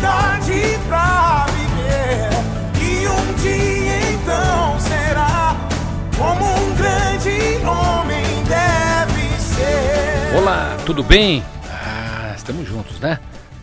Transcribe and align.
liberdade 0.00 0.78
pra 0.88 1.46
viver. 1.50 2.30
E 2.82 3.06
um 3.06 3.34
dia 3.34 4.12
então 4.12 4.80
será 4.80 5.56
como 6.16 6.44
um 6.44 6.74
grande 6.74 7.64
homem 7.66 8.24
deve 8.44 9.40
ser. 9.40 10.38
Olá, 10.38 10.76
tudo 10.86 11.02
bem? 11.02 11.44
Ah, 11.68 12.32
estamos 12.34 12.66
juntos, 12.66 12.98
né? 12.98 13.18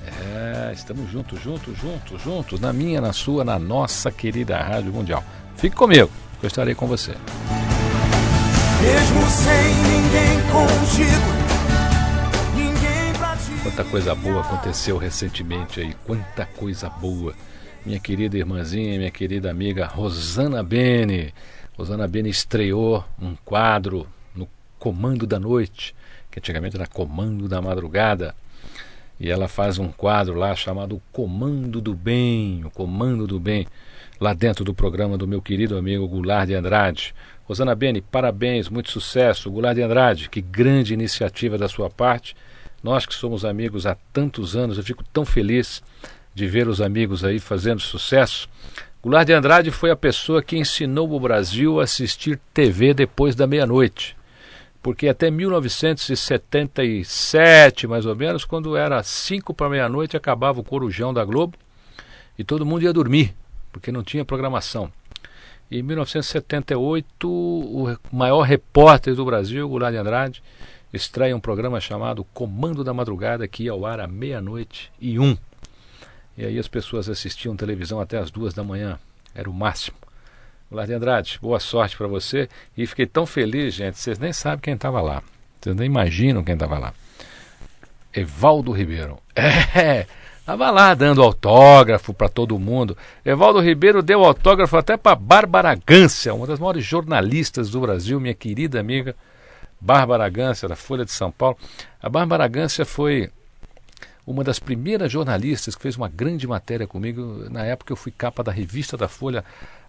É, 0.06 0.72
estamos 0.74 1.10
juntos, 1.12 1.42
juntos, 1.42 1.78
juntos, 1.78 2.22
juntos, 2.22 2.60
na 2.60 2.72
minha, 2.72 3.02
na 3.02 3.14
sua, 3.14 3.44
na 3.44 3.58
nossa 3.58 4.12
querida 4.12 4.58
Rádio 4.58 4.94
Mundial. 4.94 5.24
Fique 5.56 5.76
comigo, 5.76 6.10
que 6.40 6.46
eu 6.46 6.48
estarei 6.48 6.76
com 6.76 6.86
você. 6.86 7.16
Mesmo 8.80 9.28
sem 9.28 9.76
ninguém 9.76 10.40
contigo. 10.52 11.37
Quanta 13.78 13.92
coisa 13.92 14.16
boa 14.16 14.42
aconteceu 14.42 14.98
recentemente 14.98 15.80
aí, 15.80 15.94
quanta 16.04 16.48
coisa 16.48 16.90
boa. 16.90 17.36
Minha 17.86 18.00
querida 18.00 18.36
irmãzinha, 18.36 18.98
minha 18.98 19.12
querida 19.12 19.52
amiga 19.52 19.86
Rosana 19.86 20.64
Bene. 20.64 21.32
Rosana 21.78 22.08
Bene 22.08 22.28
estreou 22.28 23.06
um 23.22 23.36
quadro 23.46 24.08
no 24.34 24.50
Comando 24.80 25.28
da 25.28 25.40
Noite, 25.40 25.96
que 26.32 26.40
antigamente 26.40 26.76
era 26.76 26.88
Comando 26.88 27.48
da 27.48 27.62
Madrugada. 27.62 28.34
E 29.20 29.30
ela 29.30 29.48
faz 29.48 29.78
um 29.78 29.90
quadro 29.90 30.34
lá 30.34 30.56
chamado 30.56 31.00
Comando 31.12 31.80
do 31.80 31.94
Bem, 31.94 32.66
o 32.66 32.72
Comando 32.72 33.28
do 33.28 33.40
Bem, 33.40 33.68
lá 34.20 34.34
dentro 34.34 34.66
do 34.66 34.74
programa 34.74 35.20
do 35.20 35.28
meu 35.28 35.40
querido 35.40 35.78
amigo 35.78 36.08
Goulart 36.08 36.48
de 36.48 36.56
Andrade. 36.56 37.14
Rosana 37.46 37.76
Bene, 37.76 38.02
parabéns, 38.02 38.70
muito 38.70 38.90
sucesso. 38.90 39.52
Goulart 39.52 39.76
de 39.76 39.84
Andrade, 39.84 40.30
que 40.30 40.42
grande 40.42 40.96
iniciativa 40.96 41.60
da 41.60 41.70
sua 41.70 41.92
parte. 41.92 42.36
Nós 42.84 43.06
que 43.06 43.14
somos 43.14 43.44
amigos 43.44 43.86
há 43.86 43.98
tantos 44.14 44.56
anos, 44.56 44.78
eu 44.78 44.84
fico 44.84 45.04
tão 45.12 45.26
feliz 45.26 45.84
de 46.34 46.48
ver 46.48 46.68
os 46.68 46.82
amigos 46.82 47.24
aí 47.24 47.40
fazendo 47.40 47.82
sucesso. 47.82 48.48
Goulart 49.02 49.26
de 49.26 49.34
Andrade 49.34 49.72
foi 49.72 49.90
a 49.90 49.96
pessoa 49.96 50.44
que 50.44 50.58
ensinou 50.58 51.12
o 51.12 51.20
Brasil 51.20 51.80
a 51.80 51.84
assistir 51.84 52.40
TV 52.54 52.94
depois 52.94 53.36
da 53.36 53.48
meia-noite. 53.48 54.16
Porque 54.82 55.08
até 55.08 55.32
1977, 55.32 57.88
mais 57.88 58.06
ou 58.06 58.16
menos, 58.16 58.46
quando 58.46 58.78
era 58.78 59.02
cinco 59.04 59.54
para 59.54 59.70
meia-noite, 59.70 60.16
acabava 60.16 60.60
o 60.60 60.64
Corujão 60.64 61.14
da 61.14 61.26
Globo 61.26 61.58
e 62.38 62.44
todo 62.44 62.66
mundo 62.66 62.84
ia 62.84 62.94
dormir, 62.94 63.34
porque 63.72 63.92
não 63.92 64.04
tinha 64.04 64.24
programação. 64.24 64.92
E 65.70 65.80
em 65.80 65.84
1978, 65.84 67.28
o 67.28 67.98
maior 68.12 68.44
repórter 68.44 69.14
do 69.16 69.26
Brasil, 69.26 69.68
Goulart 69.68 69.92
de 69.92 70.00
Andrade, 70.00 70.42
extrai 70.94 71.34
um 71.34 71.40
programa 71.40 71.80
chamado 71.80 72.24
Comando 72.34 72.84
da 72.84 72.94
Madrugada, 72.94 73.48
que 73.48 73.64
ia 73.64 73.72
ao 73.72 73.86
ar 73.86 74.00
à 74.00 74.08
meia-noite 74.08 74.92
e 75.00 75.20
um. 75.20 75.38
E 76.38 76.46
aí 76.46 76.58
as 76.60 76.68
pessoas 76.68 77.10
assistiam 77.10 77.56
televisão 77.56 78.00
até 78.00 78.18
as 78.18 78.32
duas 78.32 78.54
da 78.54 78.64
manhã. 78.64 79.00
Era 79.34 79.50
o 79.50 79.54
máximo. 79.54 79.98
De 80.70 80.94
Andrade, 80.94 81.40
boa 81.42 81.60
sorte 81.60 81.98
para 81.98 82.08
você. 82.08 82.50
E 82.78 82.86
fiquei 82.86 83.06
tão 83.06 83.26
feliz, 83.26 83.74
gente, 83.74 83.98
vocês 83.98 84.20
nem 84.20 84.34
sabem 84.34 84.60
quem 84.60 84.74
estava 84.74 85.02
lá. 85.02 85.24
Vocês 85.60 85.76
nem 85.76 85.86
imaginam 85.86 86.44
quem 86.44 86.54
estava 86.54 86.78
lá. 86.78 86.94
Evaldo 88.14 88.72
Ribeiro. 88.72 89.18
É, 89.76 90.08
estava 90.40 90.72
lá 90.72 90.94
dando 90.94 91.22
autógrafo 91.22 92.14
para 92.14 92.30
todo 92.30 92.58
mundo. 92.58 92.98
Evaldo 93.24 93.60
Ribeiro 93.60 94.02
deu 94.02 94.24
autógrafo 94.24 94.78
até 94.78 94.98
para 94.98 95.16
Bárbara 95.16 95.76
Gância, 95.86 96.34
uma 96.34 96.48
das 96.48 96.60
maiores 96.60 96.84
jornalistas 96.84 97.70
do 97.70 97.82
Brasil, 97.82 98.20
minha 98.20 98.34
querida 98.34 98.80
amiga 98.80 99.16
Bárbara 99.80 100.28
Gância, 100.30 100.68
da 100.68 100.76
Folha 100.76 101.06
de 101.06 101.12
São 101.12 101.32
Paulo. 101.32 101.58
A 102.02 102.10
Bárbara 102.10 102.48
Gância 102.48 102.86
foi 102.86 103.30
uma 104.26 104.44
das 104.44 104.60
primeiras 104.60 105.12
jornalistas 105.12 105.76
que 105.76 105.82
fez 105.82 105.96
uma 105.96 106.10
grande 106.10 106.46
matéria 106.46 106.86
comigo. 106.86 107.46
Na 107.50 107.64
época 107.64 107.94
eu 107.94 107.98
fui 107.98 108.12
capa 108.12 108.44
da 108.44 108.52
revista 108.52 108.98
da 108.98 109.08
Folha. 109.08 109.44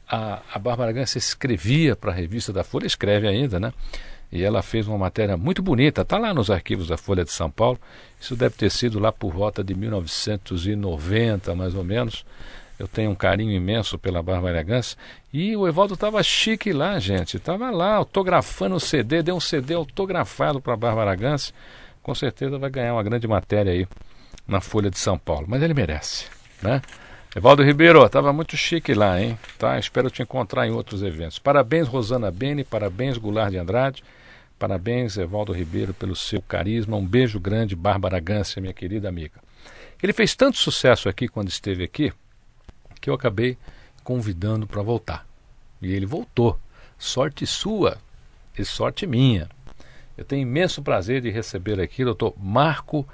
A, 0.09 0.41
a 0.55 0.59
Bárbara 0.59 0.93
Gância 0.93 1.19
escrevia 1.19 1.97
para 1.97 2.13
a 2.13 2.15
revista 2.15 2.53
da 2.53 2.63
Folha, 2.63 2.87
escreve 2.87 3.27
ainda, 3.27 3.59
né? 3.59 3.73
E 4.31 4.43
ela 4.43 4.63
fez 4.63 4.87
uma 4.87 4.99
matéria 4.99 5.37
muito 5.37 5.63
bonita, 5.63 6.03
está 6.03 6.19
lá 6.19 6.35
nos 6.35 6.51
arquivos 6.51 6.89
da 6.89 6.97
Folha 6.97 7.25
de 7.25 7.33
São 7.33 7.51
Paulo. 7.51 7.79
Isso 8.21 8.37
deve 8.37 8.55
ter 8.55 8.71
sido 8.71 8.99
lá 8.99 9.11
por 9.11 9.33
volta 9.33 9.65
de 9.65 9.75
1990, 9.75 11.55
mais 11.55 11.75
ou 11.75 11.83
menos. 11.83 12.25
Eu 12.79 12.87
tenho 12.87 13.11
um 13.11 13.15
carinho 13.15 13.53
imenso 13.53 13.99
pela 13.99 14.23
Bárbara 14.23 14.63
Gância. 14.63 14.97
E 15.33 15.57
o 15.57 15.67
Evaldo 15.67 15.95
estava 15.95 16.23
chique 16.23 16.73
lá, 16.73 16.99
gente. 16.99 17.37
Estava 17.37 17.71
lá 17.71 17.95
autografando 17.95 18.77
o 18.77 18.81
CD, 18.81 19.23
deu 19.23 19.37
um 19.37 19.41
CD 19.41 19.75
autografado 19.75 20.61
para 20.61 20.75
a 20.75 20.77
Bárbara 20.77 21.15
Gância. 21.17 21.53
Com 22.03 22.15
certeza 22.15 22.57
vai 22.59 22.71
ganhar 22.71 22.95
uma 22.95 23.03
grande 23.03 23.27
matéria 23.27 23.73
aí 23.73 23.87
na 24.47 24.61
Folha 24.61 24.91
de 24.91 24.99
São 24.99 25.19
Paulo. 25.19 25.47
Mas 25.49 25.63
ele 25.63 25.75
merece, 25.75 26.27
né? 26.63 26.81
Evaldo 27.37 27.63
Ribeiro, 27.63 28.05
estava 28.05 28.33
muito 28.33 28.57
chique 28.57 28.95
lá, 28.95 29.21
hein? 29.21 29.39
Tá? 29.59 29.79
Espero 29.79 30.11
te 30.11 30.23
encontrar 30.23 30.67
em 30.67 30.71
outros 30.71 31.03
eventos. 31.03 31.39
Parabéns, 31.39 31.87
Rosana 31.87 32.31
Bene, 32.31 32.65
parabéns, 32.65 33.19
Goulart 33.19 33.51
de 33.51 33.59
Andrade, 33.59 34.03
parabéns, 34.59 35.19
Evaldo 35.19 35.53
Ribeiro, 35.53 35.93
pelo 35.93 36.17
seu 36.17 36.41
carisma. 36.41 36.97
Um 36.97 37.05
beijo 37.05 37.39
grande, 37.39 37.77
Bárbara 37.77 38.19
Gância, 38.19 38.63
minha 38.63 38.73
querida 38.73 39.09
amiga. 39.09 39.41
Ele 40.03 40.13
fez 40.13 40.35
tanto 40.35 40.57
sucesso 40.57 41.09
aqui 41.09 41.29
quando 41.29 41.49
esteve 41.49 41.85
aqui, 41.85 42.13
que 43.01 43.11
eu 43.11 43.15
acabei 43.15 43.57
convidando 44.03 44.67
para 44.67 44.83
voltar. 44.83 45.27
E 45.81 45.93
ele 45.93 46.07
voltou. 46.07 46.59
Sorte 46.99 47.47
sua 47.47 47.99
e 48.59 48.65
sorte 48.65 49.07
minha. 49.07 49.49
Eu 50.17 50.25
tenho 50.25 50.43
imenso 50.43 50.83
prazer 50.83 51.21
de 51.21 51.31
receber 51.31 51.81
aqui 51.81 52.03
o 52.03 52.07
doutor 52.07 52.35
Marco 52.37 53.07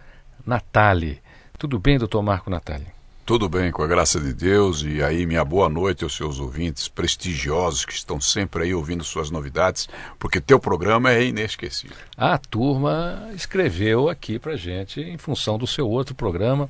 Natali. 0.47 1.21
Tudo 1.59 1.79
bem, 1.79 1.99
doutor 1.99 2.23
Marco 2.23 2.49
Natali? 2.49 2.87
Tudo 3.27 3.49
bem, 3.49 3.73
com 3.73 3.83
a 3.83 3.87
graça 3.87 4.21
de 4.21 4.35
Deus. 4.35 4.83
E 4.83 5.03
aí, 5.03 5.25
minha 5.25 5.43
boa 5.43 5.67
noite 5.67 6.05
aos 6.05 6.15
seus 6.15 6.39
ouvintes 6.39 6.89
prestigiosos 6.89 7.85
que 7.87 7.95
estão 7.95 8.21
sempre 8.21 8.65
aí 8.65 8.75
ouvindo 8.75 9.03
suas 9.03 9.31
novidades, 9.31 9.89
porque 10.19 10.43
teu 10.43 10.61
programa 10.61 11.11
é 11.11 11.25
inesquecível. 11.25 11.97
A 12.19 12.37
turma 12.37 13.31
escreveu 13.35 14.11
aqui 14.11 14.39
para 14.39 14.57
gente 14.57 15.01
em 15.01 15.17
função 15.17 15.57
do 15.57 15.67
seu 15.67 15.89
outro 15.89 16.15
programa 16.15 16.69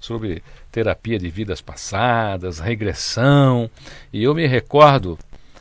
sobre 0.00 0.42
terapia 0.72 1.18
de 1.18 1.28
vidas 1.28 1.60
passadas, 1.60 2.58
regressão. 2.58 3.70
E 4.10 4.24
eu 4.24 4.34
me 4.34 4.46
recordo, 4.46 5.18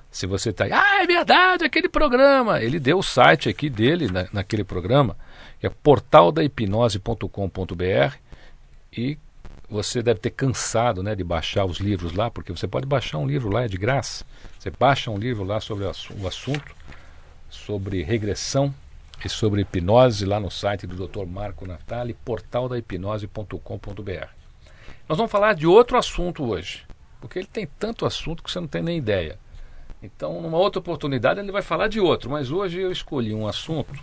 se 0.10 0.26
você 0.26 0.52
está 0.52 0.64
aí, 0.64 0.72
ah, 0.72 1.04
é 1.04 1.06
verdade, 1.06 1.66
aquele 1.66 1.90
programa. 1.90 2.62
Ele 2.62 2.80
deu 2.80 3.00
o 3.00 3.04
site 3.04 3.50
aqui 3.50 3.70
dele 3.70 4.10
na, 4.10 4.26
naquele 4.32 4.64
programa, 4.64 5.18
que 5.60 5.68
é 5.68 5.70
portaldahipnose.com.br 5.70 8.16
e 8.98 9.18
você 9.70 10.02
deve 10.02 10.20
ter 10.20 10.32
cansado 10.32 11.04
né, 11.04 11.14
de 11.16 11.24
baixar 11.24 11.66
os 11.66 11.78
livros 11.78 12.14
lá, 12.14 12.32
porque 12.32 12.52
você 12.52 12.68
pode 12.68 12.86
baixar 12.86 13.20
um 13.20 13.28
livro 13.28 13.50
lá, 13.50 13.64
é 13.64 13.68
de 13.68 13.78
graça. 13.78 14.26
Você 14.58 14.70
baixa 14.70 15.12
um 15.12 15.18
livro 15.18 15.44
lá 15.44 15.60
sobre 15.62 15.86
o 15.86 16.28
assunto, 16.28 16.76
sobre 17.50 18.04
regressão 18.04 18.74
e 19.24 19.30
sobre 19.30 19.62
hipnose 19.62 20.26
lá 20.26 20.40
no 20.40 20.50
site 20.52 20.88
do 20.88 21.08
Dr. 21.08 21.26
Marco 21.26 21.68
Natali, 21.68 22.14
portaldahipnose.com.br. 22.26 24.41
Nós 25.12 25.18
vamos 25.18 25.32
falar 25.34 25.56
de 25.56 25.68
outro 25.68 25.98
assunto 25.98 26.42
hoje, 26.42 26.86
porque 27.20 27.38
ele 27.38 27.46
tem 27.46 27.68
tanto 27.68 28.06
assunto 28.06 28.42
que 28.42 28.50
você 28.50 28.62
não 28.62 28.68
tem 28.70 28.82
nem 28.82 28.98
ideia. 28.98 29.38
Então, 30.02 30.42
numa 30.42 30.58
outra 30.58 30.80
oportunidade, 30.80 31.42
ele 31.42 31.52
vai 31.52 31.62
falar 31.62 31.90
de 31.90 32.00
outro, 32.00 32.30
mas 32.30 32.50
hoje 32.50 32.80
eu 32.80 32.90
escolhi 32.90 33.36
um 33.36 33.46
assunto 33.46 33.94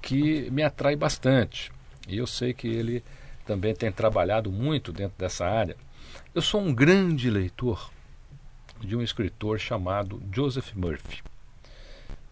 que 0.00 0.50
me 0.50 0.62
atrai 0.62 0.96
bastante. 0.96 1.70
E 2.08 2.16
eu 2.16 2.26
sei 2.26 2.54
que 2.54 2.66
ele 2.66 3.04
também 3.44 3.74
tem 3.74 3.92
trabalhado 3.92 4.50
muito 4.50 4.90
dentro 4.90 5.18
dessa 5.18 5.44
área. 5.44 5.76
Eu 6.34 6.40
sou 6.40 6.62
um 6.62 6.72
grande 6.74 7.28
leitor 7.28 7.90
de 8.80 8.96
um 8.96 9.02
escritor 9.02 9.58
chamado 9.58 10.18
Joseph 10.32 10.72
Murphy. 10.74 11.22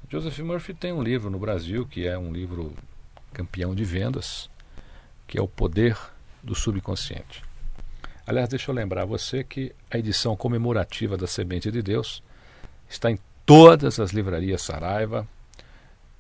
Joseph 0.09 0.39
Murphy 0.39 0.73
tem 0.73 0.91
um 0.91 1.03
livro 1.03 1.29
no 1.29 1.39
Brasil 1.39 1.85
que 1.85 2.09
é 2.09 2.17
um 2.17 2.33
livro 2.33 2.75
campeão 3.31 3.75
de 3.75 3.85
vendas, 3.85 4.49
que 5.29 5.37
é 5.37 5.43
O 5.43 5.47
Poder 5.47 5.99
do 6.43 6.55
Subconsciente. 6.55 7.50
Aliás, 8.31 8.49
deixa 8.49 8.71
eu 8.71 8.75
lembrar 8.77 9.05
você 9.07 9.43
que 9.43 9.73
a 9.91 9.99
edição 9.99 10.37
comemorativa 10.37 11.17
da 11.17 11.27
Semente 11.27 11.69
de 11.69 11.83
Deus 11.83 12.23
está 12.89 13.11
em 13.11 13.19
todas 13.45 13.99
as 13.99 14.13
livrarias 14.13 14.63
Saraiva, 14.63 15.27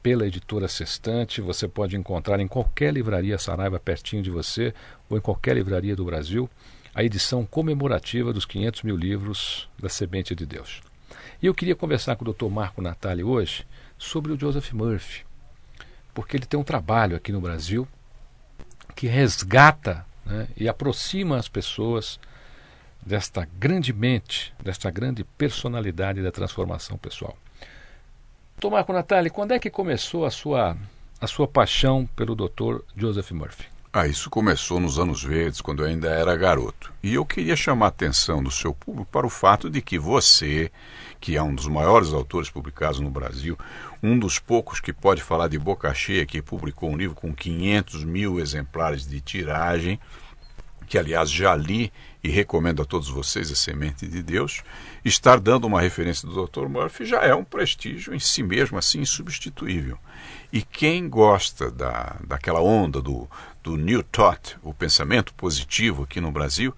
pela 0.03 0.27
editora 0.27 0.67
Sextante. 0.67 1.41
Você 1.41 1.69
pode 1.69 1.95
encontrar 1.95 2.41
em 2.41 2.49
qualquer 2.49 2.93
livraria 2.93 3.39
Saraiva 3.39 3.79
pertinho 3.79 4.25
de 4.25 4.31
você 4.31 4.75
ou 5.09 5.19
em 5.19 5.21
qualquer 5.21 5.55
livraria 5.55 5.95
do 5.95 6.05
Brasil 6.05 6.51
a 6.93 7.05
edição 7.05 7.47
comemorativa 7.47 8.33
dos 8.33 8.45
500 8.45 8.83
mil 8.83 8.97
livros 8.97 9.69
da 9.79 9.89
Semente 9.89 10.35
de 10.35 10.45
Deus. 10.45 10.83
E 11.41 11.47
eu 11.47 11.55
queria 11.55 11.77
conversar 11.77 12.17
com 12.17 12.29
o 12.29 12.33
Dr. 12.33 12.47
Marco 12.47 12.83
Natali 12.83 13.23
hoje 13.23 13.65
sobre 13.97 14.33
o 14.33 14.37
Joseph 14.37 14.73
Murphy, 14.73 15.25
porque 16.12 16.37
ele 16.37 16.47
tem 16.47 16.59
um 16.59 16.65
trabalho 16.65 17.15
aqui 17.15 17.31
no 17.31 17.41
Brasil 17.41 17.87
que 18.97 19.07
resgata 19.07 20.10
né, 20.31 20.49
e 20.56 20.69
aproxima 20.69 21.37
as 21.37 21.49
pessoas 21.49 22.19
desta 23.05 23.47
grande 23.59 23.93
mente, 23.93 24.55
desta 24.62 24.91
grande 24.91 25.25
personalidade 25.25 26.23
da 26.23 26.31
transformação 26.31 26.97
pessoal. 26.97 27.37
Doutor 28.56 28.77
Marco 28.77 28.93
Natali, 28.93 29.31
quando 29.31 29.53
é 29.53 29.59
que 29.59 29.71
começou 29.71 30.25
a 30.25 30.31
sua, 30.31 30.77
a 31.21 31.27
sua 31.27 31.49
paixão 31.49 32.06
pelo 32.15 32.35
Dr. 32.35 32.81
Joseph 32.94 33.31
Murphy? 33.32 33.67
Ah, 33.93 34.07
isso 34.07 34.31
começou 34.31 34.79
nos 34.79 35.01
anos 35.01 35.21
verdes, 35.21 35.61
quando 35.61 35.83
eu 35.83 35.89
ainda 35.89 36.09
era 36.09 36.37
garoto. 36.37 36.93
E 37.03 37.15
eu 37.15 37.27
queria 37.27 37.57
chamar 37.57 37.87
a 37.87 37.89
atenção 37.89 38.41
do 38.41 38.49
seu 38.49 38.73
público 38.73 39.11
para 39.11 39.27
o 39.27 39.31
fato 39.31 39.69
de 39.69 39.83
que 39.83 39.99
você, 39.99 40.71
que 41.19 41.37
é 41.37 41.43
um 41.43 41.53
dos 41.53 41.67
maiores 41.67 42.13
autores 42.13 42.49
publicados 42.49 43.01
no 43.01 43.11
Brasil, 43.11 43.59
um 44.01 44.17
dos 44.17 44.39
poucos 44.39 44.79
que 44.79 44.93
pode 44.93 45.21
falar 45.21 45.49
de 45.49 45.59
boca 45.59 45.93
cheia, 45.93 46.25
que 46.25 46.41
publicou 46.41 46.89
um 46.89 46.97
livro 46.97 47.17
com 47.17 47.35
500 47.35 48.05
mil 48.05 48.39
exemplares 48.39 49.09
de 49.09 49.21
tiragem, 49.21 49.99
que 50.87 50.97
aliás 50.97 51.29
já 51.29 51.57
li 51.57 51.93
e 52.23 52.29
recomendo 52.29 52.83
a 52.83 52.85
todos 52.85 53.09
vocês, 53.09 53.51
A 53.51 53.55
Semente 53.55 54.07
de 54.07 54.23
Deus, 54.23 54.63
estar 55.05 55.41
dando 55.41 55.67
uma 55.67 55.81
referência 55.81 56.29
do 56.29 56.47
Dr. 56.47 56.69
Murphy 56.69 57.05
já 57.05 57.23
é 57.23 57.35
um 57.35 57.45
prestígio 57.45 58.15
em 58.15 58.19
si 58.19 58.43
mesmo, 58.43 58.77
assim, 58.77 59.01
insubstituível. 59.01 59.99
E 60.53 60.63
quem 60.63 61.09
gosta 61.09 61.71
da, 61.71 62.17
daquela 62.27 62.61
onda 62.61 63.01
do, 63.01 63.29
do 63.63 63.77
New 63.77 64.03
Thought, 64.03 64.57
o 64.63 64.75
pensamento 64.75 65.33
positivo 65.35 66.03
aqui 66.03 66.21
no 66.21 66.31
Brasil, 66.31 66.75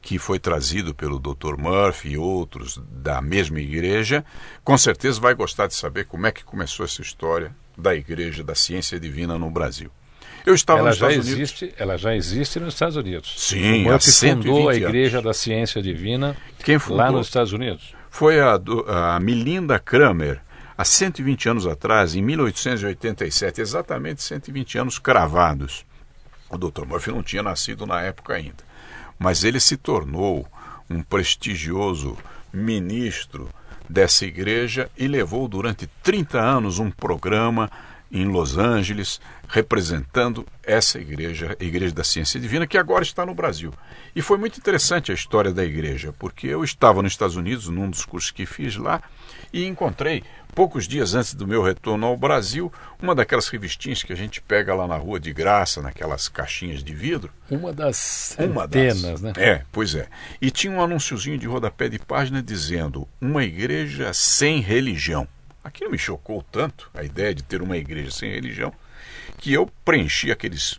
que 0.00 0.18
foi 0.18 0.38
trazido 0.38 0.94
pelo 0.94 1.18
Dr. 1.18 1.56
Murphy 1.58 2.10
e 2.10 2.18
outros 2.18 2.80
da 2.90 3.20
mesma 3.20 3.60
igreja, 3.60 4.24
com 4.62 4.78
certeza 4.78 5.20
vai 5.20 5.34
gostar 5.34 5.66
de 5.66 5.74
saber 5.74 6.06
como 6.06 6.26
é 6.26 6.32
que 6.32 6.44
começou 6.44 6.86
essa 6.86 7.02
história 7.02 7.54
da 7.76 7.94
Igreja 7.94 8.42
da 8.44 8.54
Ciência 8.54 8.98
Divina 9.00 9.38
no 9.38 9.50
Brasil. 9.50 9.90
Eu 10.46 10.54
estava 10.54 10.78
ela 10.78 10.90
nos 10.90 10.98
já 10.98 11.08
Estados 11.10 11.28
existe, 11.28 11.64
Unidos. 11.64 11.80
Ela 11.80 11.98
já 11.98 12.14
existe 12.14 12.60
nos 12.60 12.74
Estados 12.74 12.96
Unidos. 12.96 13.34
Sim, 13.36 13.82
o 13.84 13.90
Murphy 13.90 14.12
fundou 14.12 14.68
a 14.68 14.76
Igreja 14.76 15.16
anos. 15.18 15.24
da 15.24 15.34
Ciência 15.34 15.82
Divina 15.82 16.36
Quem 16.64 16.78
fundou? 16.78 16.98
lá 16.98 17.10
nos 17.10 17.26
Estados 17.26 17.52
Unidos. 17.52 17.92
Foi 18.08 18.38
a, 18.40 18.58
a 18.86 19.20
Melinda 19.20 19.78
Kramer, 19.78 20.40
há 20.78 20.84
120 20.84 21.48
anos 21.48 21.66
atrás, 21.66 22.14
em 22.14 22.22
1887, 22.22 23.60
exatamente 23.60 24.22
120 24.22 24.78
anos 24.78 24.98
cravados. 24.98 25.84
O 26.48 26.56
Dr. 26.56 26.86
Murphy 26.86 27.10
não 27.10 27.24
tinha 27.24 27.42
nascido 27.42 27.84
na 27.84 28.00
época 28.02 28.34
ainda, 28.34 28.64
mas 29.18 29.42
ele 29.42 29.58
se 29.58 29.76
tornou 29.76 30.46
um 30.88 31.02
prestigioso 31.02 32.16
ministro 32.52 33.50
dessa 33.88 34.24
igreja 34.24 34.88
e 34.96 35.08
levou 35.08 35.48
durante 35.48 35.88
30 36.02 36.38
anos 36.40 36.78
um 36.78 36.90
programa 36.90 37.70
em 38.10 38.24
Los 38.26 38.56
Angeles, 38.56 39.20
representando 39.48 40.46
essa 40.62 40.98
igreja, 40.98 41.56
a 41.58 41.64
Igreja 41.64 41.94
da 41.94 42.04
Ciência 42.04 42.40
Divina, 42.40 42.66
que 42.66 42.78
agora 42.78 43.02
está 43.02 43.24
no 43.24 43.34
Brasil. 43.34 43.72
E 44.14 44.22
foi 44.22 44.38
muito 44.38 44.58
interessante 44.58 45.10
a 45.10 45.14
história 45.14 45.52
da 45.52 45.64
igreja, 45.64 46.14
porque 46.18 46.46
eu 46.46 46.64
estava 46.64 47.02
nos 47.02 47.12
Estados 47.12 47.36
Unidos, 47.36 47.68
num 47.68 47.90
dos 47.90 48.04
cursos 48.04 48.30
que 48.30 48.46
fiz 48.46 48.76
lá, 48.76 49.02
e 49.52 49.64
encontrei, 49.66 50.22
poucos 50.54 50.88
dias 50.88 51.14
antes 51.14 51.34
do 51.34 51.46
meu 51.46 51.62
retorno 51.62 52.06
ao 52.06 52.16
Brasil, 52.16 52.72
uma 53.00 53.14
daquelas 53.14 53.48
revistinhas 53.48 54.02
que 54.02 54.12
a 54.12 54.16
gente 54.16 54.40
pega 54.40 54.74
lá 54.74 54.86
na 54.86 54.96
rua 54.96 55.20
de 55.20 55.32
graça, 55.32 55.82
naquelas 55.82 56.28
caixinhas 56.28 56.82
de 56.82 56.94
vidro. 56.94 57.30
Uma 57.50 57.72
das 57.72 57.96
centenas, 57.96 58.50
uma 58.50 58.66
das, 58.66 59.22
né? 59.22 59.32
É, 59.36 59.62
pois 59.70 59.94
é. 59.94 60.08
E 60.40 60.50
tinha 60.50 60.72
um 60.72 60.82
anúnciozinho 60.82 61.38
de 61.38 61.46
rodapé 61.46 61.88
de 61.88 61.98
página 61.98 62.42
dizendo: 62.42 63.06
Uma 63.20 63.44
igreja 63.44 64.12
sem 64.14 64.60
religião. 64.60 65.28
Aquilo 65.66 65.90
me 65.90 65.98
chocou 65.98 66.44
tanto, 66.44 66.88
a 66.94 67.02
ideia 67.02 67.34
de 67.34 67.42
ter 67.42 67.60
uma 67.60 67.76
igreja 67.76 68.12
sem 68.12 68.30
religião, 68.30 68.72
que 69.36 69.52
eu 69.52 69.68
preenchi 69.84 70.30
aqueles 70.30 70.78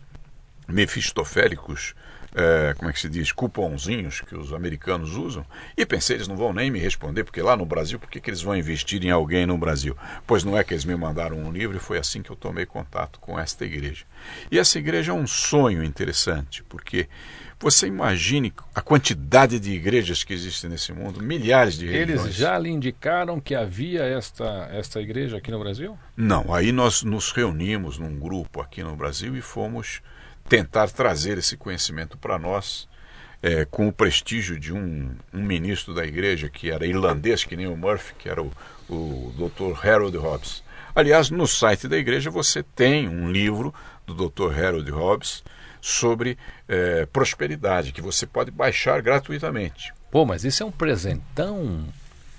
mefistofélicos, 0.66 1.94
é, 2.38 2.72
como 2.74 2.88
é 2.88 2.92
que 2.92 3.00
se 3.00 3.08
diz, 3.08 3.32
cupomzinhos 3.32 4.20
que 4.20 4.36
os 4.36 4.52
americanos 4.52 5.16
usam, 5.16 5.44
e 5.76 5.84
pensei, 5.84 6.16
eles 6.16 6.28
não 6.28 6.36
vão 6.36 6.52
nem 6.52 6.70
me 6.70 6.78
responder, 6.78 7.24
porque 7.24 7.42
lá 7.42 7.56
no 7.56 7.66
Brasil, 7.66 7.98
por 7.98 8.08
que, 8.08 8.20
que 8.20 8.30
eles 8.30 8.40
vão 8.40 8.56
investir 8.56 9.04
em 9.04 9.10
alguém 9.10 9.44
no 9.44 9.58
Brasil? 9.58 9.96
Pois 10.24 10.44
não 10.44 10.56
é 10.56 10.62
que 10.62 10.72
eles 10.72 10.84
me 10.84 10.94
mandaram 10.94 11.36
um 11.36 11.50
livro 11.50 11.76
e 11.76 11.80
foi 11.80 11.98
assim 11.98 12.22
que 12.22 12.30
eu 12.30 12.36
tomei 12.36 12.64
contato 12.64 13.18
com 13.18 13.36
esta 13.36 13.64
igreja. 13.64 14.04
E 14.52 14.58
essa 14.58 14.78
igreja 14.78 15.10
é 15.10 15.14
um 15.14 15.26
sonho 15.26 15.82
interessante, 15.82 16.62
porque 16.62 17.08
você 17.58 17.88
imagine 17.88 18.52
a 18.72 18.80
quantidade 18.80 19.58
de 19.58 19.72
igrejas 19.72 20.22
que 20.22 20.32
existem 20.32 20.70
nesse 20.70 20.92
mundo, 20.92 21.20
milhares 21.20 21.74
de 21.76 21.86
religiões. 21.86 22.26
Eles 22.26 22.36
já 22.36 22.56
lhe 22.56 22.70
indicaram 22.70 23.40
que 23.40 23.52
havia 23.52 24.04
esta, 24.04 24.68
esta 24.70 25.00
igreja 25.00 25.38
aqui 25.38 25.50
no 25.50 25.58
Brasil? 25.58 25.98
Não, 26.16 26.54
aí 26.54 26.70
nós 26.70 27.02
nos 27.02 27.32
reunimos 27.32 27.98
num 27.98 28.16
grupo 28.16 28.60
aqui 28.60 28.84
no 28.84 28.94
Brasil 28.94 29.36
e 29.36 29.40
fomos 29.40 30.00
tentar 30.48 30.90
trazer 30.90 31.38
esse 31.38 31.56
conhecimento 31.56 32.16
para 32.16 32.38
nós, 32.38 32.88
é, 33.42 33.64
com 33.64 33.86
o 33.86 33.92
prestígio 33.92 34.58
de 34.58 34.72
um, 34.72 35.10
um, 35.32 35.42
ministro 35.42 35.94
da 35.94 36.04
igreja 36.04 36.48
que 36.48 36.70
era 36.70 36.86
irlandês, 36.86 37.44
que 37.44 37.56
nem 37.56 37.66
o 37.66 37.76
Murphy, 37.76 38.14
que 38.18 38.28
era 38.28 38.42
o, 38.42 38.50
o 38.88 39.32
Dr. 39.36 39.86
Harold 39.86 40.16
Hobbes. 40.16 40.62
Aliás, 40.94 41.30
no 41.30 41.46
site 41.46 41.86
da 41.86 41.96
igreja 41.96 42.30
você 42.30 42.62
tem 42.62 43.08
um 43.08 43.30
livro 43.30 43.72
do 44.06 44.14
Dr. 44.14 44.58
Harold 44.58 44.90
Hobbes 44.90 45.44
sobre 45.80 46.36
é, 46.66 47.06
prosperidade, 47.06 47.92
que 47.92 48.02
você 48.02 48.26
pode 48.26 48.50
baixar 48.50 49.00
gratuitamente. 49.00 49.92
Pô, 50.10 50.24
mas 50.24 50.44
isso 50.44 50.62
é 50.62 50.66
um 50.66 50.72
presentão. 50.72 51.86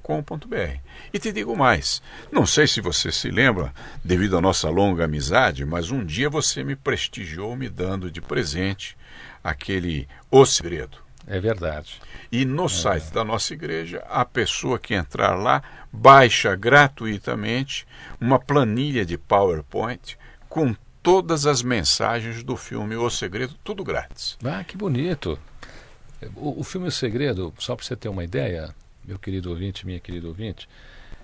com.br 0.00 0.78
E 1.12 1.18
te 1.18 1.32
digo 1.32 1.56
mais, 1.56 2.00
não 2.30 2.46
sei 2.46 2.68
se 2.68 2.80
você 2.80 3.10
se 3.10 3.28
lembra, 3.28 3.74
devido 4.04 4.38
à 4.38 4.40
nossa 4.40 4.70
longa 4.70 5.06
amizade, 5.06 5.64
mas 5.64 5.90
um 5.90 6.04
dia 6.04 6.30
você 6.30 6.62
me 6.62 6.76
prestigiou 6.76 7.56
me 7.56 7.68
dando 7.68 8.08
de 8.08 8.20
presente 8.20 8.96
aquele 9.42 10.06
O 10.30 10.46
Segredo. 10.46 10.98
É 11.26 11.40
verdade. 11.40 12.00
E 12.30 12.44
no 12.44 12.66
é. 12.66 12.68
site 12.68 13.12
da 13.12 13.24
nossa 13.24 13.52
igreja, 13.52 14.04
a 14.08 14.24
pessoa 14.24 14.78
que 14.78 14.94
entrar 14.94 15.34
lá 15.34 15.60
baixa 15.92 16.54
gratuitamente 16.54 17.84
uma 18.20 18.38
planilha 18.38 19.04
de 19.04 19.18
PowerPoint 19.18 20.16
com 20.48 20.72
todas 21.06 21.46
as 21.46 21.62
mensagens 21.62 22.42
do 22.42 22.56
filme 22.56 22.96
O 22.96 23.08
Segredo, 23.08 23.54
tudo 23.62 23.84
grátis. 23.84 24.36
Ah, 24.44 24.64
que 24.64 24.76
bonito. 24.76 25.38
O, 26.34 26.62
o 26.62 26.64
filme 26.64 26.88
O 26.88 26.90
Segredo, 26.90 27.54
só 27.60 27.76
para 27.76 27.84
você 27.84 27.94
ter 27.94 28.08
uma 28.08 28.24
ideia, 28.24 28.74
meu 29.04 29.16
querido 29.16 29.50
ouvinte, 29.50 29.86
minha 29.86 30.00
querida 30.00 30.26
ouvinte, 30.26 30.68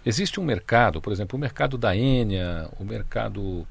existe 0.06 0.38
um 0.38 0.44
mercado, 0.44 1.00
por 1.00 1.12
exemplo, 1.12 1.36
o 1.36 1.40
mercado 1.40 1.76
da 1.76 1.96
Enya, 1.96 2.68
o 2.78 2.84
mercado 2.84 3.66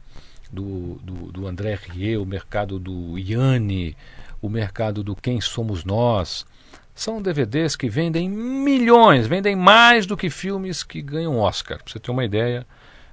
do, 0.51 0.99
do, 1.01 1.31
do 1.31 1.47
André 1.47 1.79
Rieu, 1.81 2.23
o 2.23 2.25
mercado 2.25 2.77
do 2.77 3.17
Yanni, 3.17 3.95
o 4.41 4.49
mercado 4.49 5.05
do 5.05 5.15
Quem 5.15 5.39
Somos 5.39 5.85
Nós. 5.85 6.45
São 6.93 7.21
DVDs 7.21 7.77
que 7.77 7.89
vendem 7.89 8.29
milhões, 8.29 9.27
vendem 9.27 9.55
mais 9.55 10.05
do 10.05 10.17
que 10.17 10.29
filmes 10.29 10.83
que 10.83 11.01
ganham 11.01 11.37
Oscar. 11.37 11.81
Para 11.81 11.93
você 11.93 11.99
ter 11.99 12.11
uma 12.11 12.25
ideia, 12.25 12.67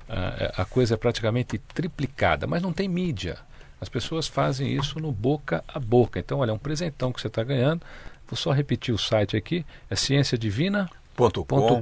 a, 0.08 0.62
a 0.62 0.64
coisa 0.64 0.94
é 0.94 0.96
praticamente 0.96 1.58
triplicada, 1.58 2.46
mas 2.46 2.62
não 2.62 2.72
tem 2.72 2.88
mídia. 2.88 3.36
As 3.80 3.88
pessoas 3.88 4.26
fazem 4.26 4.74
isso 4.74 4.98
no 4.98 5.12
boca 5.12 5.62
a 5.68 5.78
boca. 5.78 6.18
Então, 6.18 6.38
olha, 6.38 6.50
é 6.50 6.54
um 6.54 6.58
presentão 6.58 7.12
que 7.12 7.20
você 7.20 7.28
está 7.28 7.44
ganhando. 7.44 7.82
Vou 8.26 8.36
só 8.36 8.50
repetir 8.50 8.94
o 8.94 8.98
site 8.98 9.36
aqui, 9.36 9.64
é 9.88 9.96
Ciência 9.96 10.36
Divina. 10.36 10.90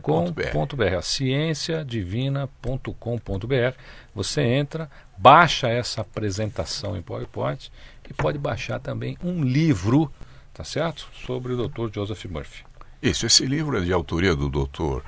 .com.br, 0.01 1.03
cienciadivina.com.br. 1.03 3.79
Você 4.15 4.41
entra, 4.41 4.91
baixa 5.19 5.69
essa 5.69 6.01
apresentação 6.01 6.97
em 6.97 7.03
PowerPoint 7.03 7.71
e 8.09 8.15
pode 8.15 8.39
baixar 8.39 8.81
também 8.81 9.19
um 9.23 9.45
livro, 9.45 10.11
tá 10.55 10.65
certo? 10.65 11.07
Sobre 11.27 11.53
o 11.53 11.69
Dr. 11.69 11.93
Joseph 11.93 12.25
Murphy. 12.25 12.66
Isso, 13.03 13.27
esse 13.27 13.45
livro 13.45 13.77
é 13.79 13.81
de 13.81 13.93
autoria 13.93 14.35
do 14.35 14.49
Dr. 14.49 15.01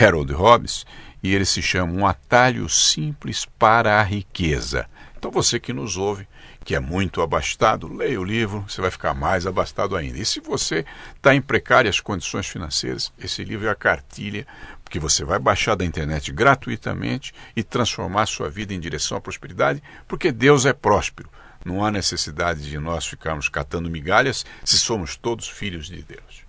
Harold 0.00 0.32
Hobbes 0.32 0.86
e 1.22 1.34
ele 1.34 1.44
se 1.44 1.60
chama 1.60 1.92
Um 1.92 2.06
Atalho 2.06 2.68
Simples 2.68 3.44
para 3.58 4.00
a 4.00 4.02
Riqueza. 4.02 4.88
Então 5.18 5.30
você 5.30 5.60
que 5.60 5.72
nos 5.72 5.96
ouve, 5.96 6.26
que 6.64 6.74
é 6.74 6.80
muito 6.80 7.20
abastado, 7.20 7.92
leia 7.92 8.20
o 8.20 8.24
livro, 8.24 8.64
você 8.68 8.80
vai 8.80 8.90
ficar 8.90 9.12
mais 9.14 9.46
abastado 9.46 9.96
ainda. 9.96 10.18
E 10.18 10.24
se 10.24 10.40
você 10.40 10.84
está 11.14 11.34
em 11.34 11.40
precárias 11.40 12.00
condições 12.00 12.46
financeiras, 12.46 13.12
esse 13.18 13.44
livro 13.44 13.66
é 13.66 13.70
a 13.70 13.74
cartilha 13.74 14.46
que 14.88 14.98
você 14.98 15.24
vai 15.24 15.38
baixar 15.38 15.74
da 15.74 15.84
internet 15.84 16.32
gratuitamente 16.32 17.34
e 17.54 17.62
transformar 17.62 18.26
sua 18.26 18.48
vida 18.48 18.72
em 18.72 18.80
direção 18.80 19.16
à 19.16 19.20
prosperidade, 19.20 19.82
porque 20.08 20.32
Deus 20.32 20.64
é 20.64 20.72
próspero. 20.72 21.28
Não 21.64 21.84
há 21.84 21.90
necessidade 21.90 22.68
de 22.68 22.78
nós 22.78 23.06
ficarmos 23.06 23.48
catando 23.48 23.90
migalhas 23.90 24.46
se 24.64 24.78
somos 24.78 25.16
todos 25.16 25.48
filhos 25.48 25.86
de 25.86 26.02
Deus. 26.02 26.45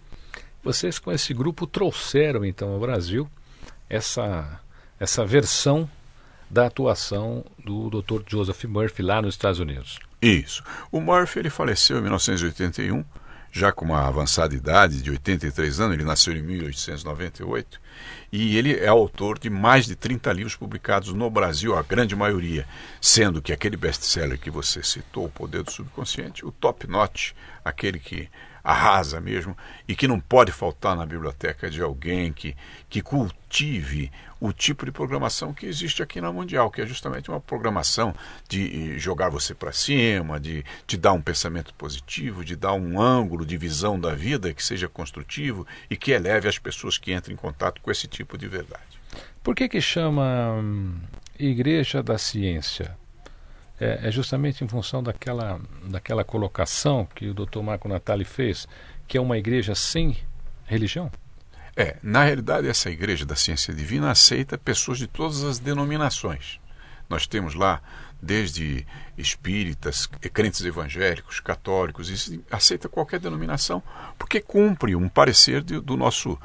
Vocês 0.67 0.99
com 0.99 1.13
esse 1.13 1.33
grupo 1.33 1.65
trouxeram 1.65 2.43
então 2.43 2.73
ao 2.73 2.79
Brasil 2.81 3.25
essa, 3.89 4.59
essa 4.99 5.25
versão 5.25 5.89
da 6.49 6.65
atuação 6.65 7.45
do 7.57 7.89
Dr. 7.89 8.21
Joseph 8.27 8.65
Murphy 8.65 9.01
lá 9.01 9.21
nos 9.21 9.35
Estados 9.35 9.61
Unidos. 9.61 9.97
Isso. 10.21 10.61
O 10.91 10.99
Murphy 10.99 11.39
ele 11.39 11.49
faleceu 11.49 11.99
em 11.99 12.01
1981, 12.01 13.05
já 13.49 13.71
com 13.71 13.85
uma 13.85 14.05
avançada 14.05 14.53
idade 14.53 15.01
de 15.01 15.09
83 15.09 15.79
anos, 15.79 15.93
ele 15.93 16.03
nasceu 16.03 16.35
em 16.35 16.41
1898, 16.41 17.79
e 18.29 18.57
ele 18.57 18.75
é 18.75 18.89
autor 18.89 19.39
de 19.39 19.49
mais 19.49 19.85
de 19.85 19.95
30 19.95 20.33
livros 20.33 20.57
publicados 20.57 21.13
no 21.13 21.29
Brasil, 21.29 21.77
a 21.77 21.81
grande 21.81 22.13
maioria, 22.13 22.67
sendo 22.99 23.41
que 23.41 23.53
aquele 23.53 23.77
best-seller 23.77 24.37
que 24.37 24.51
você 24.51 24.83
citou, 24.83 25.27
O 25.27 25.29
Poder 25.29 25.63
do 25.63 25.71
Subconsciente, 25.71 26.45
o 26.45 26.51
top 26.51 26.87
notch, 26.87 27.31
aquele 27.63 27.99
que 27.99 28.29
arrasa 28.67 29.21
mesmo 29.21 29.57
e 29.87 29.95
que 29.95 30.09
não 30.09 30.19
pode 30.19 30.51
faltar 30.51 30.93
na 30.93 31.05
biblioteca 31.05 31.69
de 31.69 31.81
alguém 31.81 32.33
que, 32.33 32.53
que 32.89 33.01
cultive 33.01 34.11
o 34.41 34.51
tipo 34.51 34.85
de 34.85 34.91
programação 34.91 35.53
que 35.53 35.65
existe 35.65 36.03
aqui 36.03 36.19
na 36.19 36.33
Mundial, 36.33 36.69
que 36.69 36.81
é 36.81 36.85
justamente 36.85 37.29
uma 37.29 37.39
programação 37.39 38.13
de 38.49 38.99
jogar 38.99 39.29
você 39.29 39.55
para 39.55 39.71
cima, 39.71 40.37
de 40.37 40.65
te 40.85 40.97
dar 40.97 41.13
um 41.13 41.21
pensamento 41.21 41.73
positivo, 41.75 42.43
de 42.43 42.57
dar 42.57 42.73
um 42.73 42.99
ângulo 42.99 43.45
de 43.45 43.55
visão 43.55 43.97
da 43.97 44.13
vida 44.13 44.53
que 44.53 44.63
seja 44.63 44.89
construtivo 44.89 45.65
e 45.89 45.95
que 45.95 46.11
eleve 46.11 46.49
as 46.49 46.59
pessoas 46.59 46.97
que 46.97 47.13
entram 47.13 47.33
em 47.33 47.37
contato 47.37 47.81
com 47.81 47.89
esse 47.89 48.05
tipo 48.05 48.37
de 48.37 48.49
verdade. 48.49 48.83
Por 49.41 49.55
que 49.55 49.69
que 49.69 49.79
chama 49.79 50.55
hum, 50.61 50.99
Igreja 51.39 52.03
da 52.03 52.17
Ciência? 52.17 52.97
É, 53.79 54.07
é 54.07 54.11
justamente 54.11 54.63
em 54.63 54.67
função 54.67 55.03
daquela, 55.03 55.59
daquela 55.85 56.23
colocação 56.23 57.07
que 57.15 57.27
o 57.27 57.33
Dr. 57.33 57.61
Marco 57.61 57.87
Natali 57.87 58.25
fez, 58.25 58.67
que 59.07 59.17
é 59.17 59.21
uma 59.21 59.37
igreja 59.37 59.75
sem 59.75 60.17
religião? 60.65 61.11
É, 61.75 61.95
na 62.01 62.23
realidade, 62.23 62.67
essa 62.67 62.89
igreja 62.89 63.25
da 63.25 63.35
ciência 63.35 63.73
divina 63.73 64.09
aceita 64.09 64.57
pessoas 64.57 64.97
de 64.97 65.05
todas 65.07 65.43
as 65.43 65.59
denominações. 65.59 66.59
Nós 67.07 67.27
temos 67.27 67.53
lá 67.53 67.81
desde 68.21 68.85
espíritas, 69.17 70.07
crentes 70.07 70.61
evangélicos, 70.65 71.39
católicos, 71.39 72.39
aceita 72.49 72.89
qualquer 72.89 73.19
denominação, 73.19 73.81
porque 74.17 74.41
cumpre 74.41 74.95
um 74.95 75.07
parecer 75.07 75.61
de, 75.61 75.79
do 75.79 75.95
nosso 75.95 76.37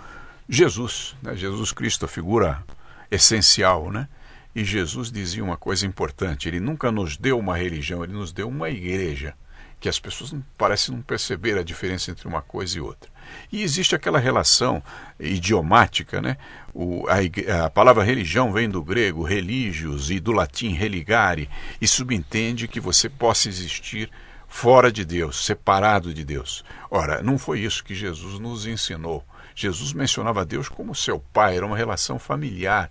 Jesus, 0.48 1.16
né? 1.22 1.34
Jesus 1.34 1.72
Cristo, 1.72 2.04
a 2.04 2.08
figura 2.08 2.62
essencial, 3.10 3.90
né? 3.90 4.08
E 4.54 4.64
Jesus 4.64 5.10
dizia 5.10 5.42
uma 5.42 5.56
coisa 5.56 5.86
importante: 5.86 6.48
ele 6.48 6.60
nunca 6.60 6.92
nos 6.92 7.16
deu 7.16 7.38
uma 7.38 7.56
religião, 7.56 8.04
ele 8.04 8.12
nos 8.12 8.32
deu 8.32 8.48
uma 8.48 8.70
igreja. 8.70 9.34
Que 9.80 9.88
as 9.88 9.98
pessoas 9.98 10.30
não, 10.30 10.44
parecem 10.56 10.94
não 10.94 11.02
perceber 11.02 11.58
a 11.58 11.64
diferença 11.64 12.12
entre 12.12 12.28
uma 12.28 12.40
coisa 12.40 12.78
e 12.78 12.80
outra. 12.80 13.10
E 13.50 13.62
existe 13.62 13.96
aquela 13.96 14.20
relação 14.20 14.80
idiomática, 15.18 16.22
né? 16.22 16.36
O, 16.72 17.04
a, 17.08 17.64
a, 17.64 17.70
palavra 17.70 18.04
religião 18.04 18.52
vem 18.52 18.68
do 18.68 18.80
grego 18.80 19.24
religios 19.24 20.08
e 20.08 20.20
do 20.20 20.30
latim 20.30 20.68
religare, 20.68 21.50
e 21.80 21.88
subentende 21.88 22.68
que 22.68 22.78
você 22.78 23.08
possa 23.08 23.48
existir 23.48 24.08
fora 24.46 24.92
de 24.92 25.04
Deus, 25.04 25.44
separado 25.44 26.14
de 26.14 26.24
Deus. 26.24 26.64
Ora, 26.88 27.20
não 27.20 27.36
foi 27.36 27.60
isso 27.60 27.82
que 27.82 27.94
Jesus 27.94 28.38
nos 28.38 28.66
ensinou. 28.66 29.24
Jesus 29.54 29.92
mencionava 29.92 30.44
Deus 30.44 30.68
como 30.68 30.94
seu 30.94 31.18
pai, 31.18 31.56
era 31.56 31.66
uma 31.66 31.76
relação 31.76 32.20
familiar 32.20 32.88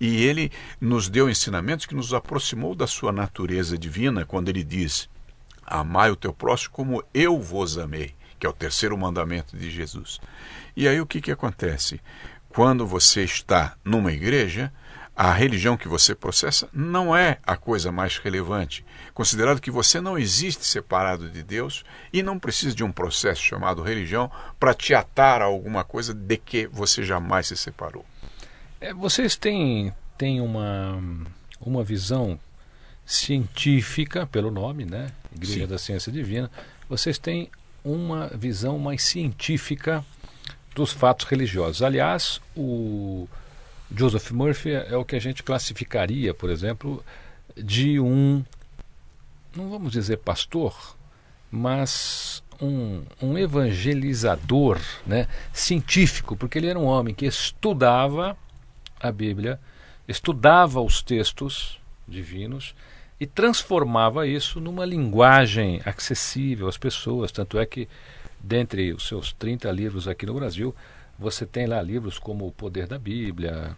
e 0.00 0.24
ele 0.24 0.52
nos 0.80 1.08
deu 1.08 1.28
ensinamentos 1.28 1.86
que 1.86 1.94
nos 1.94 2.12
aproximou 2.12 2.74
da 2.74 2.86
sua 2.86 3.12
natureza 3.12 3.78
divina 3.78 4.24
quando 4.24 4.48
ele 4.48 4.62
diz: 4.62 5.08
Amai 5.64 6.10
o 6.10 6.16
teu 6.16 6.32
próximo 6.32 6.72
como 6.72 7.04
eu 7.12 7.40
vos 7.40 7.78
amei, 7.78 8.14
que 8.38 8.46
é 8.46 8.48
o 8.50 8.52
terceiro 8.52 8.96
mandamento 8.96 9.56
de 9.56 9.70
Jesus. 9.70 10.20
E 10.76 10.86
aí 10.86 11.00
o 11.00 11.06
que, 11.06 11.20
que 11.20 11.32
acontece? 11.32 12.00
Quando 12.48 12.86
você 12.86 13.22
está 13.22 13.76
numa 13.84 14.12
igreja, 14.12 14.72
a 15.16 15.32
religião 15.32 15.78
que 15.78 15.88
você 15.88 16.14
processa 16.14 16.68
não 16.72 17.16
é 17.16 17.38
a 17.46 17.56
coisa 17.56 17.90
mais 17.90 18.18
relevante, 18.18 18.84
considerado 19.14 19.62
que 19.62 19.70
você 19.70 19.98
não 19.98 20.18
existe 20.18 20.62
separado 20.64 21.30
de 21.30 21.42
Deus 21.42 21.84
e 22.12 22.22
não 22.22 22.38
precisa 22.38 22.74
de 22.74 22.84
um 22.84 22.92
processo 22.92 23.40
chamado 23.40 23.82
religião 23.82 24.30
para 24.60 24.74
te 24.74 24.94
atar 24.94 25.40
a 25.40 25.46
alguma 25.46 25.82
coisa 25.84 26.12
de 26.12 26.36
que 26.36 26.66
você 26.66 27.02
jamais 27.02 27.46
se 27.46 27.56
separou. 27.56 28.04
É, 28.80 28.92
vocês 28.92 29.36
têm, 29.36 29.92
têm 30.18 30.40
uma, 30.40 31.02
uma 31.60 31.82
visão 31.82 32.38
científica, 33.04 34.26
pelo 34.26 34.50
nome, 34.50 34.84
né? 34.84 35.10
Igreja 35.34 35.60
Sim. 35.60 35.66
da 35.66 35.78
Ciência 35.78 36.12
Divina. 36.12 36.50
Vocês 36.88 37.18
têm 37.18 37.50
uma 37.84 38.28
visão 38.28 38.78
mais 38.78 39.02
científica 39.02 40.04
dos 40.74 40.92
fatos 40.92 41.26
religiosos. 41.26 41.82
Aliás, 41.82 42.40
o 42.54 43.26
Joseph 43.94 44.30
Murphy 44.30 44.72
é 44.72 44.96
o 44.96 45.04
que 45.04 45.16
a 45.16 45.20
gente 45.20 45.42
classificaria, 45.42 46.34
por 46.34 46.50
exemplo, 46.50 47.02
de 47.56 47.98
um, 47.98 48.44
não 49.56 49.70
vamos 49.70 49.92
dizer 49.92 50.18
pastor, 50.18 50.96
mas 51.50 52.42
um, 52.60 53.02
um 53.22 53.38
evangelizador 53.38 54.78
né, 55.06 55.28
científico, 55.52 56.36
porque 56.36 56.58
ele 56.58 56.66
era 56.66 56.78
um 56.78 56.84
homem 56.84 57.14
que 57.14 57.24
estudava 57.24 58.36
a 59.06 59.12
Bíblia, 59.12 59.60
estudava 60.08 60.80
os 60.80 61.02
textos 61.02 61.80
divinos 62.06 62.74
e 63.18 63.26
transformava 63.26 64.26
isso 64.26 64.60
numa 64.60 64.84
linguagem 64.84 65.80
acessível 65.84 66.68
às 66.68 66.76
pessoas. 66.76 67.32
Tanto 67.32 67.58
é 67.58 67.66
que, 67.66 67.88
dentre 68.40 68.92
os 68.92 69.08
seus 69.08 69.32
30 69.32 69.70
livros 69.70 70.06
aqui 70.06 70.26
no 70.26 70.34
Brasil, 70.34 70.74
você 71.18 71.46
tem 71.46 71.66
lá 71.66 71.80
livros 71.80 72.18
como 72.18 72.46
O 72.46 72.52
Poder 72.52 72.86
da 72.86 72.98
Bíblia 72.98 73.74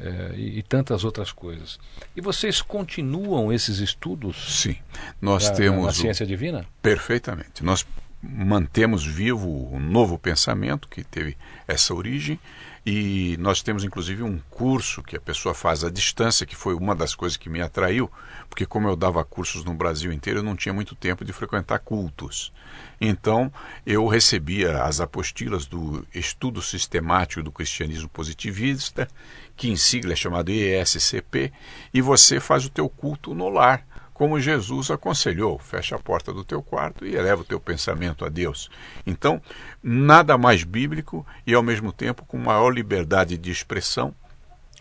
é, 0.00 0.34
e, 0.36 0.58
e, 0.58 0.62
tantas 0.62 1.04
outras 1.04 1.32
coisas. 1.32 1.78
E 2.16 2.20
vocês 2.20 2.62
continuam 2.62 3.52
esses 3.52 3.78
estudos? 3.78 4.60
Sim, 4.60 4.76
nós 5.20 5.50
da, 5.50 5.56
temos. 5.56 5.88
a 5.88 5.92
ciência 5.92 6.24
divina? 6.24 6.64
Perfeitamente. 6.80 7.62
Nós 7.62 7.84
mantemos 8.22 9.04
vivo 9.04 9.72
um 9.72 9.78
novo 9.78 10.18
pensamento 10.18 10.88
que 10.88 11.04
teve 11.04 11.36
essa 11.66 11.94
origem 11.94 12.38
e 12.84 13.36
nós 13.38 13.62
temos 13.62 13.84
inclusive 13.84 14.22
um 14.22 14.38
curso 14.50 15.02
que 15.02 15.16
a 15.16 15.20
pessoa 15.20 15.54
faz 15.54 15.84
à 15.84 15.90
distância, 15.90 16.46
que 16.46 16.56
foi 16.56 16.74
uma 16.74 16.94
das 16.94 17.14
coisas 17.14 17.36
que 17.36 17.48
me 17.48 17.60
atraiu, 17.60 18.10
porque 18.48 18.66
como 18.66 18.88
eu 18.88 18.96
dava 18.96 19.24
cursos 19.24 19.64
no 19.64 19.74
Brasil 19.74 20.12
inteiro, 20.12 20.40
eu 20.40 20.42
não 20.42 20.56
tinha 20.56 20.72
muito 20.72 20.94
tempo 20.94 21.24
de 21.24 21.32
frequentar 21.32 21.78
cultos. 21.80 22.52
Então, 23.00 23.52
eu 23.86 24.06
recebia 24.06 24.82
as 24.82 25.00
apostilas 25.00 25.66
do 25.66 26.06
Estudo 26.14 26.60
Sistemático 26.60 27.42
do 27.42 27.52
Cristianismo 27.52 28.08
Positivista, 28.08 29.08
que 29.56 29.68
em 29.68 29.76
sigla 29.76 30.12
é 30.12 30.16
chamado 30.16 30.50
ESCP, 30.50 31.52
e 31.92 32.00
você 32.00 32.40
faz 32.40 32.64
o 32.64 32.70
teu 32.70 32.88
culto 32.88 33.34
no 33.34 33.48
lar 33.48 33.86
como 34.18 34.40
Jesus 34.40 34.90
aconselhou: 34.90 35.56
fecha 35.60 35.94
a 35.94 35.98
porta 35.98 36.32
do 36.32 36.44
teu 36.44 36.60
quarto 36.60 37.06
e 37.06 37.14
eleva 37.14 37.42
o 37.42 37.44
teu 37.44 37.60
pensamento 37.60 38.24
a 38.24 38.28
Deus. 38.28 38.68
Então, 39.06 39.40
nada 39.80 40.36
mais 40.36 40.64
bíblico 40.64 41.24
e 41.46 41.54
ao 41.54 41.62
mesmo 41.62 41.92
tempo 41.92 42.24
com 42.26 42.36
maior 42.36 42.70
liberdade 42.70 43.38
de 43.38 43.50
expressão 43.52 44.12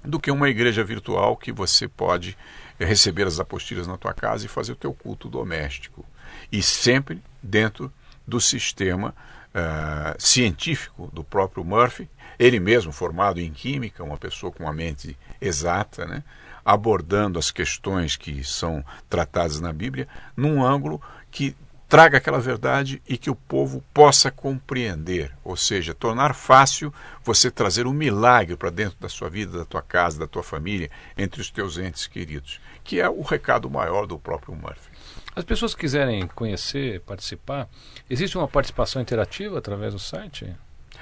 do 0.03 0.19
que 0.19 0.31
uma 0.31 0.49
igreja 0.49 0.83
virtual 0.83 1.37
que 1.37 1.51
você 1.51 1.87
pode 1.87 2.35
receber 2.79 3.27
as 3.27 3.39
apostilas 3.39 3.85
na 3.85 3.95
tua 3.95 4.13
casa 4.13 4.45
e 4.45 4.49
fazer 4.49 4.71
o 4.71 4.75
teu 4.75 4.91
culto 4.91 5.29
doméstico. 5.29 6.03
E 6.51 6.63
sempre 6.63 7.21
dentro 7.41 7.93
do 8.27 8.41
sistema 8.41 9.13
uh, 9.53 10.19
científico 10.19 11.11
do 11.13 11.23
próprio 11.23 11.63
Murphy, 11.63 12.09
ele 12.39 12.59
mesmo 12.59 12.91
formado 12.91 13.39
em 13.39 13.51
química, 13.51 14.03
uma 14.03 14.17
pessoa 14.17 14.51
com 14.51 14.63
uma 14.63 14.73
mente 14.73 15.15
exata, 15.39 16.05
né? 16.05 16.23
Abordando 16.67 17.39
as 17.39 17.49
questões 17.49 18.17
que 18.17 18.43
são 18.43 18.83
tratadas 19.09 19.61
na 19.61 19.71
Bíblia 19.71 20.05
num 20.35 20.61
ângulo 20.61 21.01
que 21.31 21.55
traga 21.87 22.17
aquela 22.17 22.41
verdade 22.41 23.01
e 23.07 23.17
que 23.17 23.29
o 23.29 23.35
povo 23.35 23.81
possa 23.93 24.29
compreender, 24.29 25.31
ou 25.45 25.55
seja, 25.55 25.93
tornar 25.93 26.35
fácil 26.35 26.93
você 27.23 27.49
trazer 27.49 27.87
um 27.87 27.93
milagre 27.93 28.57
para 28.57 28.69
dentro 28.69 28.97
da 28.99 29.07
sua 29.07 29.29
vida, 29.29 29.59
da 29.59 29.63
tua 29.63 29.81
casa, 29.81 30.19
da 30.19 30.27
tua 30.27 30.43
família, 30.43 30.91
entre 31.17 31.39
os 31.39 31.49
teus 31.49 31.77
entes 31.77 32.05
queridos, 32.05 32.59
que 32.83 32.99
é 32.99 33.09
o 33.09 33.21
recado 33.21 33.69
maior 33.69 34.05
do 34.05 34.19
próprio 34.19 34.53
Murphy. 34.53 34.91
As 35.33 35.45
pessoas 35.45 35.73
que 35.73 35.79
quiserem 35.79 36.27
conhecer, 36.27 36.99
participar, 37.01 37.69
existe 38.09 38.37
uma 38.37 38.47
participação 38.49 39.01
interativa 39.01 39.57
através 39.57 39.93
do 39.93 39.99
site? 39.99 40.53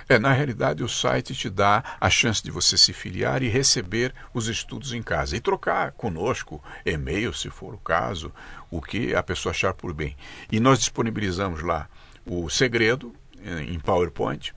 É, 0.07 0.19
na 0.19 0.31
realidade, 0.31 0.83
o 0.83 0.87
site 0.87 1.33
te 1.33 1.49
dá 1.49 1.83
a 1.99 2.09
chance 2.11 2.43
de 2.43 2.51
você 2.51 2.77
se 2.77 2.93
filiar 2.93 3.41
e 3.41 3.47
receber 3.47 4.13
os 4.33 4.47
estudos 4.47 4.93
em 4.93 5.01
casa 5.01 5.35
e 5.35 5.39
trocar 5.39 5.93
conosco 5.93 6.63
e-mail, 6.85 7.33
se 7.33 7.49
for 7.49 7.73
o 7.73 7.79
caso, 7.79 8.31
o 8.69 8.79
que 8.81 9.15
a 9.15 9.23
pessoa 9.23 9.51
achar 9.51 9.73
por 9.73 9.93
bem. 9.93 10.15
E 10.51 10.59
nós 10.59 10.77
disponibilizamos 10.77 11.63
lá 11.63 11.89
o 12.23 12.47
segredo 12.49 13.13
eh, 13.43 13.63
em 13.63 13.79
PowerPoint, 13.79 14.53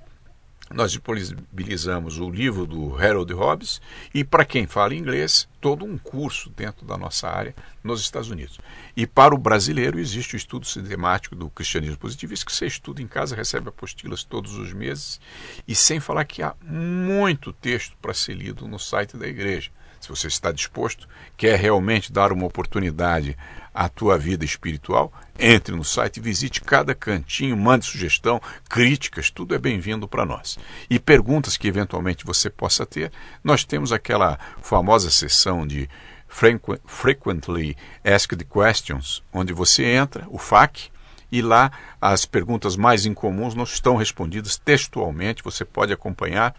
nós 0.73 0.93
disponibilizamos 0.93 2.19
o 2.19 2.29
livro 2.29 2.67
do 2.67 2.97
Harold 2.97 3.33
Hobbes 3.33 3.81
e, 4.13 4.23
para 4.23 4.45
quem 4.45 4.67
fala 4.67 4.95
inglês, 4.95 5.49
todo 5.61 5.85
um 5.85 5.97
curso 5.97 6.51
dentro 6.51 6.87
da 6.87 6.97
nossa 6.97 7.29
área 7.29 7.55
nos 7.83 8.01
Estados 8.01 8.31
Unidos. 8.31 8.59
E 8.97 9.07
para 9.07 9.35
o 9.35 9.39
brasileiro 9.39 9.99
existe 9.99 10.35
o 10.35 10.37
estudo 10.37 10.67
sistemático 10.67 11.35
do 11.35 11.49
cristianismo 11.49 11.97
positivista, 11.97 12.47
que 12.47 12.53
você 12.53 12.67
estuda 12.67 13.01
em 13.01 13.07
casa, 13.07 13.35
recebe 13.35 13.69
apostilas 13.69 14.25
todos 14.25 14.57
os 14.57 14.73
meses, 14.73 15.21
e 15.67 15.75
sem 15.75 16.01
falar 16.01 16.25
que 16.25 16.43
há 16.43 16.55
muito 16.63 17.53
texto 17.53 17.97
para 18.01 18.15
ser 18.15 18.35
lido 18.35 18.69
no 18.69 18.79
site 18.79 19.17
da 19.17 19.27
igreja. 19.27 19.71
Se 20.09 20.17
você 20.17 20.29
está 20.29 20.51
disposto, 20.51 21.07
quer 21.37 21.59
realmente 21.59 22.11
dar 22.11 22.33
uma 22.33 22.47
oportunidade 22.47 23.37
à 23.75 23.91
tua 23.91 24.17
vida 24.17 24.43
espiritual, 24.43 25.13
entre 25.39 25.77
no 25.77 25.85
site, 25.85 26.19
visite 26.19 26.63
cada 26.63 26.95
cantinho, 26.95 27.55
mande 27.55 27.85
sugestão, 27.85 28.41
críticas, 28.71 29.31
tudo 29.31 29.55
é 29.55 29.59
bem-vindo 29.59 30.09
para 30.09 30.25
nós. 30.25 30.59
E 30.89 30.99
perguntas 30.99 31.59
que 31.59 31.69
eventualmente 31.69 32.25
você 32.25 32.49
possa 32.49 32.87
ter, 32.87 33.13
nós 33.45 33.65
temos 33.65 33.93
aquela 33.93 34.39
famosa 34.63 35.11
sessão 35.11 35.67
de 35.67 35.91
Frequently 36.27 37.77
Asked 38.03 38.43
Questions, 38.47 39.23
onde 39.31 39.53
você 39.53 39.85
entra, 39.85 40.27
o 40.31 40.39
FAQ, 40.39 40.89
e 41.31 41.43
lá 41.43 41.71
as 42.01 42.25
perguntas 42.25 42.77
mais 42.77 43.05
incomuns 43.05 43.55
não 43.55 43.65
estão 43.65 43.95
respondidas 43.95 44.57
textualmente, 44.57 45.45
você 45.45 45.67
pode 45.67 45.93
acompanhar 45.93 46.57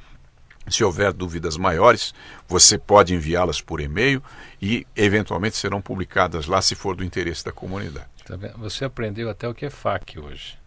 se 0.76 0.84
houver 0.84 1.14
dúvidas 1.14 1.58
maiores, 1.58 2.14
você 2.48 2.78
pode 2.78 3.14
enviá-las 3.14 3.62
por 3.62 3.80
e-mail 3.80 4.24
e, 4.62 4.86
eventualmente, 4.96 5.58
serão 5.58 5.82
publicadas 5.82 6.46
lá 6.46 6.62
se 6.62 6.76
for 6.76 6.96
do 6.96 7.04
interesse 7.04 7.44
da 7.44 7.52
comunidade. 7.52 8.08
Tá 8.26 8.36
você 8.58 8.86
aprendeu 8.86 9.30
até 9.30 9.48
o 9.48 9.54
que 9.54 9.66
é 9.66 9.70
FAQ 9.70 10.20
hoje. 10.20 10.58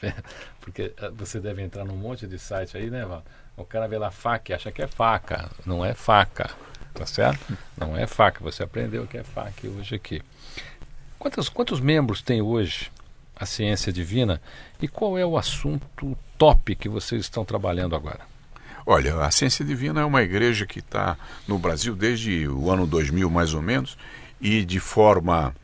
Tá 0.00 0.14
Porque 0.60 0.92
ah, 0.98 1.10
você 1.10 1.40
deve 1.40 1.62
entrar 1.62 1.84
num 1.84 1.96
monte 1.96 2.26
de 2.26 2.38
site 2.38 2.76
aí, 2.76 2.90
né, 2.90 3.04
Val? 3.04 3.24
O 3.56 3.64
cara 3.64 3.86
vê 3.86 3.98
lá 3.98 4.10
FAQ 4.10 4.52
acha 4.52 4.72
que 4.72 4.82
é 4.82 4.86
faca. 4.86 5.50
Não 5.66 5.84
é 5.84 5.94
faca. 5.94 6.50
Tá 6.94 7.06
certo? 7.06 7.56
Não 7.76 7.96
é 7.96 8.06
faca. 8.06 8.42
Você 8.42 8.62
aprendeu 8.62 9.02
o 9.04 9.06
que 9.06 9.18
é 9.18 9.24
FAQ 9.24 9.68
hoje 9.68 9.94
aqui. 9.94 10.22
Quantos, 11.18 11.48
quantos 11.48 11.80
membros 11.80 12.22
tem 12.22 12.40
hoje 12.40 12.90
a 13.36 13.44
Ciência 13.44 13.92
Divina 13.92 14.40
e 14.80 14.88
qual 14.88 15.18
é 15.18 15.24
o 15.24 15.36
assunto 15.36 16.16
top 16.38 16.74
que 16.74 16.88
vocês 16.88 17.22
estão 17.22 17.44
trabalhando 17.44 17.94
agora? 17.96 18.20
Olha, 18.86 19.24
a 19.24 19.30
Ciência 19.30 19.64
Divina 19.64 20.00
é 20.00 20.04
uma 20.04 20.22
igreja 20.22 20.66
que 20.66 20.78
está 20.78 21.16
no 21.46 21.58
Brasil 21.58 21.94
desde 21.94 22.48
o 22.48 22.70
ano 22.70 22.86
2000, 22.86 23.28
mais 23.30 23.54
ou 23.54 23.62
menos, 23.62 23.96
e 24.40 24.64
de 24.64 24.80
forma, 24.80 25.54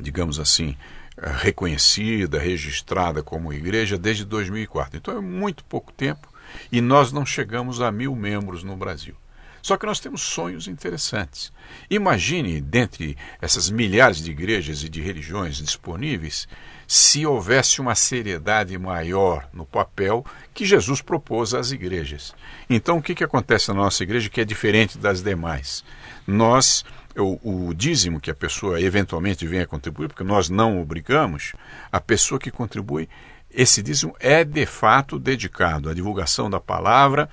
digamos 0.00 0.38
assim, 0.38 0.76
reconhecida, 1.16 2.38
registrada 2.38 3.22
como 3.22 3.52
igreja 3.52 3.98
desde 3.98 4.24
2004. 4.24 4.98
Então 4.98 5.16
é 5.16 5.20
muito 5.20 5.64
pouco 5.64 5.92
tempo 5.92 6.28
e 6.70 6.80
nós 6.80 7.12
não 7.12 7.24
chegamos 7.24 7.80
a 7.80 7.90
mil 7.90 8.14
membros 8.14 8.62
no 8.62 8.76
Brasil. 8.76 9.14
Só 9.62 9.76
que 9.76 9.86
nós 9.86 10.00
temos 10.00 10.22
sonhos 10.22 10.66
interessantes. 10.66 11.52
Imagine, 11.88 12.60
dentre 12.60 13.16
essas 13.40 13.70
milhares 13.70 14.18
de 14.18 14.30
igrejas 14.32 14.82
e 14.82 14.88
de 14.88 15.00
religiões 15.00 15.58
disponíveis, 15.58 16.48
se 16.92 17.24
houvesse 17.24 17.80
uma 17.80 17.94
seriedade 17.94 18.76
maior 18.76 19.48
no 19.50 19.64
papel 19.64 20.26
que 20.52 20.66
Jesus 20.66 21.00
propôs 21.00 21.54
às 21.54 21.72
igrejas. 21.72 22.34
Então, 22.68 22.98
o 22.98 23.02
que, 23.02 23.14
que 23.14 23.24
acontece 23.24 23.68
na 23.68 23.74
nossa 23.74 24.02
igreja 24.02 24.28
que 24.28 24.42
é 24.42 24.44
diferente 24.44 24.98
das 24.98 25.22
demais? 25.22 25.82
Nós, 26.26 26.84
o, 27.16 27.68
o 27.68 27.72
dízimo 27.72 28.20
que 28.20 28.30
a 28.30 28.34
pessoa 28.34 28.78
eventualmente 28.78 29.46
venha 29.46 29.66
contribuir, 29.66 30.08
porque 30.08 30.22
nós 30.22 30.50
não 30.50 30.82
obrigamos, 30.82 31.54
a 31.90 31.98
pessoa 31.98 32.38
que 32.38 32.50
contribui, 32.50 33.08
esse 33.50 33.82
dízimo 33.82 34.14
é 34.20 34.44
de 34.44 34.66
fato 34.66 35.18
dedicado 35.18 35.88
à 35.88 35.94
divulgação 35.94 36.50
da 36.50 36.60
palavra 36.60 37.26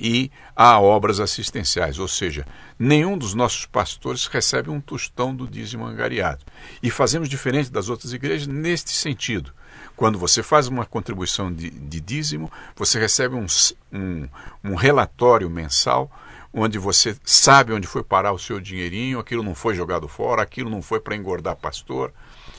e 0.00 0.30
a 0.54 0.80
obras 0.80 1.20
assistenciais, 1.20 1.98
ou 1.98 2.08
seja, 2.08 2.46
nenhum 2.78 3.16
dos 3.16 3.34
nossos 3.34 3.66
pastores 3.66 4.26
recebe 4.26 4.70
um 4.70 4.80
tostão 4.80 5.34
do 5.34 5.46
dízimo 5.46 5.84
angariado. 5.84 6.44
E 6.82 6.90
fazemos 6.90 7.28
diferente 7.28 7.70
das 7.70 7.88
outras 7.88 8.12
igrejas 8.12 8.46
neste 8.46 8.90
sentido. 8.90 9.52
Quando 9.96 10.18
você 10.18 10.42
faz 10.42 10.68
uma 10.68 10.84
contribuição 10.84 11.52
de, 11.52 11.70
de 11.70 12.00
dízimo, 12.00 12.50
você 12.74 12.98
recebe 12.98 13.34
um, 13.34 13.46
um, 13.92 14.28
um 14.62 14.74
relatório 14.74 15.48
mensal 15.48 16.10
onde 16.52 16.78
você 16.78 17.14
sabe 17.22 17.74
onde 17.74 17.86
foi 17.86 18.02
parar 18.02 18.32
o 18.32 18.38
seu 18.38 18.58
dinheirinho, 18.58 19.18
aquilo 19.18 19.42
não 19.42 19.54
foi 19.54 19.74
jogado 19.74 20.08
fora, 20.08 20.42
aquilo 20.42 20.70
não 20.70 20.80
foi 20.80 20.98
para 20.98 21.14
engordar 21.14 21.54
pastor, 21.54 22.14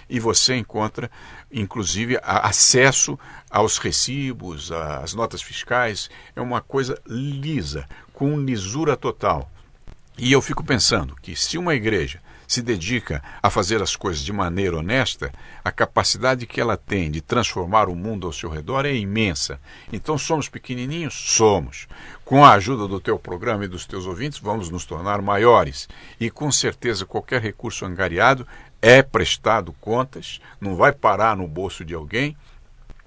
e 0.09 0.19
você 0.19 0.55
encontra, 0.55 1.09
inclusive, 1.51 2.19
acesso 2.23 3.17
aos 3.49 3.77
recibos, 3.77 4.71
às 4.71 5.13
notas 5.13 5.41
fiscais. 5.41 6.09
É 6.35 6.41
uma 6.41 6.61
coisa 6.61 6.99
lisa, 7.05 7.87
com 8.13 8.39
lisura 8.39 8.95
total. 8.95 9.51
E 10.17 10.31
eu 10.31 10.41
fico 10.41 10.63
pensando 10.63 11.15
que 11.21 11.35
se 11.35 11.57
uma 11.57 11.75
igreja 11.75 12.19
se 12.47 12.61
dedica 12.61 13.21
a 13.43 13.49
fazer 13.49 13.83
as 13.83 13.95
coisas 13.95 14.23
de 14.23 14.31
maneira 14.31 14.77
honesta, 14.77 15.31
a 15.63 15.71
capacidade 15.71 16.47
que 16.47 16.61
ela 16.61 16.77
tem 16.77 17.11
de 17.11 17.19
transformar 17.19 17.89
o 17.89 17.95
mundo 17.95 18.25
ao 18.25 18.31
seu 18.31 18.49
redor 18.49 18.85
é 18.85 18.95
imensa. 18.95 19.59
Então 19.91 20.17
somos 20.17 20.47
pequenininhos? 20.47 21.13
Somos. 21.13 21.87
Com 22.23 22.43
a 22.43 22.53
ajuda 22.53 22.87
do 22.87 23.01
teu 23.01 23.19
programa 23.19 23.65
e 23.65 23.67
dos 23.67 23.85
teus 23.85 24.05
ouvintes, 24.05 24.39
vamos 24.39 24.69
nos 24.69 24.85
tornar 24.85 25.21
maiores. 25.21 25.89
E 26.19 26.29
com 26.29 26.49
certeza 26.51 27.05
qualquer 27.05 27.41
recurso 27.41 27.85
angariado 27.85 28.47
é 28.81 29.01
prestado 29.01 29.73
contas, 29.73 30.39
não 30.59 30.75
vai 30.75 30.91
parar 30.91 31.35
no 31.35 31.47
bolso 31.47 31.83
de 31.83 31.93
alguém 31.93 32.35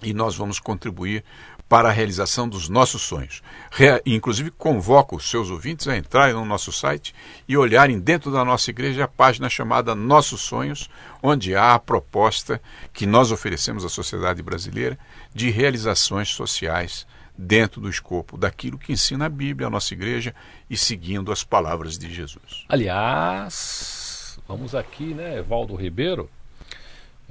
e 0.02 0.12
nós 0.12 0.36
vamos 0.36 0.58
contribuir 0.58 1.24
para 1.70 1.88
a 1.88 1.92
realização 1.92 2.48
dos 2.48 2.68
nossos 2.68 3.02
sonhos. 3.02 3.42
Re 3.70 4.02
inclusive, 4.04 4.50
convoco 4.50 5.14
os 5.14 5.30
seus 5.30 5.50
ouvintes 5.50 5.86
a 5.86 5.96
entrarem 5.96 6.34
no 6.34 6.44
nosso 6.44 6.72
site 6.72 7.14
e 7.46 7.56
olharem 7.56 8.00
dentro 8.00 8.32
da 8.32 8.44
nossa 8.44 8.70
igreja 8.70 9.04
a 9.04 9.08
página 9.08 9.48
chamada 9.48 9.94
Nossos 9.94 10.40
Sonhos, 10.40 10.90
onde 11.22 11.54
há 11.54 11.74
a 11.74 11.78
proposta 11.78 12.60
que 12.92 13.06
nós 13.06 13.30
oferecemos 13.30 13.84
à 13.84 13.88
sociedade 13.88 14.42
brasileira 14.42 14.98
de 15.32 15.48
realizações 15.48 16.30
sociais 16.30 17.06
dentro 17.38 17.80
do 17.80 17.88
escopo 17.88 18.36
daquilo 18.36 18.76
que 18.76 18.92
ensina 18.92 19.26
a 19.26 19.30
Bíblia, 19.30 19.68
a 19.68 19.70
nossa 19.70 19.94
igreja 19.94 20.34
e 20.68 20.76
seguindo 20.76 21.30
as 21.30 21.44
palavras 21.44 21.96
de 21.96 22.12
Jesus. 22.12 22.64
Aliás, 22.68 24.09
Vamos 24.46 24.74
aqui, 24.74 25.14
né, 25.14 25.38
Evaldo 25.38 25.74
Ribeiro. 25.74 26.30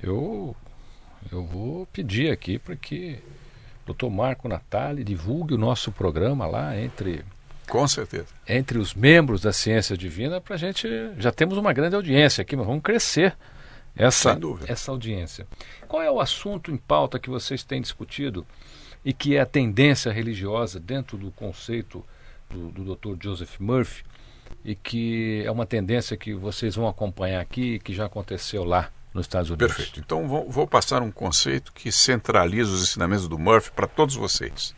Eu, 0.02 0.56
eu 1.32 1.44
vou 1.44 1.86
pedir 1.88 2.32
aqui 2.32 2.58
para 2.58 2.76
que 2.76 3.20
o 3.84 3.88
doutor 3.88 4.10
Marco 4.10 4.48
Natali 4.48 5.04
divulgue 5.04 5.54
o 5.54 5.58
nosso 5.58 5.92
programa 5.92 6.48
lá 6.48 6.80
entre. 6.80 7.24
Com 7.68 7.88
certeza. 7.88 8.28
Entre 8.48 8.80
os 8.80 8.94
membros 8.94 9.42
da 9.42 9.54
Ciência 9.54 9.96
Divina, 9.96 10.42
para 10.42 10.56
a 10.56 10.58
gente. 10.58 10.88
Já 11.18 11.32
temos 11.32 11.58
uma 11.58 11.74
grande 11.74 11.96
audiência 11.96 12.42
aqui, 12.42 12.56
mas 12.56 12.66
vamos 12.66 12.82
crescer 12.82 13.36
essa, 13.96 14.40
essa 14.68 14.92
audiência. 14.92 15.46
Qual 15.88 16.02
é 16.02 16.10
o 16.10 16.20
assunto 16.20 16.72
em 16.72 16.78
pauta 16.78 17.20
que 17.20 17.30
vocês 17.30 17.64
têm 17.64 17.82
discutido 17.82 18.46
e 19.04 19.14
que 19.14 19.36
é 19.36 19.42
a 19.42 19.46
tendência 19.46 20.12
religiosa 20.12 20.80
dentro 20.80 21.18
do 21.18 21.32
conceito 21.32 22.04
do, 22.50 22.70
do 22.70 22.96
Dr. 22.96 23.22
Joseph 23.22 23.60
Murphy? 23.60 24.04
E 24.64 24.76
que 24.76 25.44
é 25.46 25.52
uma 25.52 25.66
tendência 25.66 26.18
que 26.18 26.34
vocês 26.34 26.76
vão 26.76 26.88
acompanhar 26.88 27.42
aqui 27.42 27.80
que 27.80 27.94
já 27.94 28.06
aconteceu 28.06 28.64
lá 28.64 28.90
nos 29.14 29.26
Estados 29.26 29.50
Unidos. 29.50 29.76
Perfeito. 29.76 30.00
Então 30.00 30.28
vou, 30.28 30.50
vou 30.50 30.68
passar 30.68 31.02
um 31.02 31.12
conceito 31.12 31.74
que 31.74 31.92
centraliza 31.92 32.72
os 32.72 32.84
ensinamentos 32.84 33.28
do 33.28 33.38
Murphy 33.38 33.72
para 33.72 33.88
todos 33.88 34.16
vocês. 34.16 34.76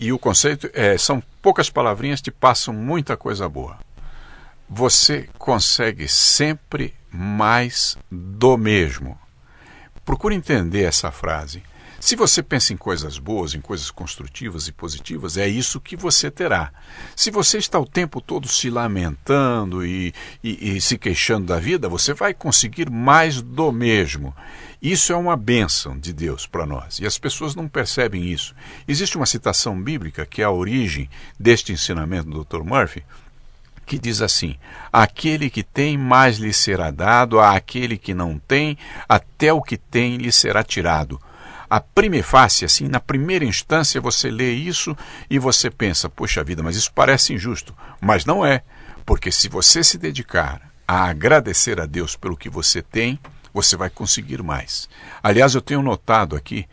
E 0.00 0.12
o 0.12 0.18
conceito 0.18 0.68
é, 0.74 0.98
são 0.98 1.22
poucas 1.40 1.70
palavrinhas 1.70 2.20
que 2.20 2.30
passam 2.30 2.74
muita 2.74 3.16
coisa 3.16 3.48
boa. 3.48 3.78
Você 4.68 5.28
consegue 5.38 6.08
sempre 6.08 6.94
mais 7.10 7.96
do 8.10 8.56
mesmo. 8.56 9.18
Procure 10.04 10.34
entender 10.34 10.82
essa 10.82 11.10
frase. 11.12 11.62
Se 12.04 12.16
você 12.16 12.42
pensa 12.42 12.74
em 12.74 12.76
coisas 12.76 13.16
boas, 13.16 13.54
em 13.54 13.62
coisas 13.62 13.90
construtivas 13.90 14.68
e 14.68 14.72
positivas, 14.72 15.38
é 15.38 15.48
isso 15.48 15.80
que 15.80 15.96
você 15.96 16.30
terá. 16.30 16.70
Se 17.16 17.30
você 17.30 17.56
está 17.56 17.80
o 17.80 17.86
tempo 17.86 18.20
todo 18.20 18.46
se 18.46 18.68
lamentando 18.68 19.86
e, 19.86 20.12
e, 20.42 20.76
e 20.76 20.80
se 20.82 20.98
queixando 20.98 21.46
da 21.46 21.58
vida, 21.58 21.88
você 21.88 22.12
vai 22.12 22.34
conseguir 22.34 22.90
mais 22.90 23.40
do 23.40 23.72
mesmo. 23.72 24.36
Isso 24.82 25.14
é 25.14 25.16
uma 25.16 25.34
bênção 25.34 25.98
de 25.98 26.12
Deus 26.12 26.46
para 26.46 26.66
nós 26.66 26.98
e 26.98 27.06
as 27.06 27.16
pessoas 27.16 27.54
não 27.54 27.66
percebem 27.66 28.30
isso. 28.30 28.54
Existe 28.86 29.16
uma 29.16 29.24
citação 29.24 29.82
bíblica 29.82 30.26
que 30.26 30.42
é 30.42 30.44
a 30.44 30.50
origem 30.50 31.08
deste 31.40 31.72
ensinamento 31.72 32.28
do 32.28 32.44
Dr. 32.44 32.64
Murphy, 32.64 33.02
que 33.86 33.98
diz 33.98 34.20
assim: 34.20 34.58
Aquele 34.92 35.48
que 35.48 35.62
tem, 35.62 35.96
mais 35.96 36.36
lhe 36.36 36.52
será 36.52 36.90
dado, 36.90 37.40
a 37.40 37.56
aquele 37.56 37.96
que 37.96 38.12
não 38.12 38.38
tem, 38.38 38.76
até 39.08 39.54
o 39.54 39.62
que 39.62 39.78
tem 39.78 40.18
lhe 40.18 40.30
será 40.30 40.62
tirado. 40.62 41.18
A 41.68 41.80
prima 41.80 42.22
face, 42.22 42.64
assim, 42.64 42.88
na 42.88 43.00
primeira 43.00 43.44
instância 43.44 44.00
você 44.00 44.30
lê 44.30 44.52
isso 44.52 44.96
e 45.28 45.38
você 45.38 45.70
pensa: 45.70 46.08
Poxa 46.08 46.44
vida, 46.44 46.62
mas 46.62 46.76
isso 46.76 46.92
parece 46.94 47.32
injusto. 47.32 47.74
Mas 48.00 48.24
não 48.24 48.44
é, 48.44 48.62
porque 49.04 49.30
se 49.32 49.48
você 49.48 49.82
se 49.82 49.98
dedicar 49.98 50.60
a 50.86 51.04
agradecer 51.04 51.80
a 51.80 51.86
Deus 51.86 52.16
pelo 52.16 52.36
que 52.36 52.48
você 52.48 52.82
tem, 52.82 53.18
você 53.52 53.76
vai 53.76 53.88
conseguir 53.88 54.42
mais. 54.42 54.88
Aliás, 55.22 55.54
eu 55.54 55.60
tenho 55.60 55.82
notado 55.82 56.36
aqui 56.36 56.66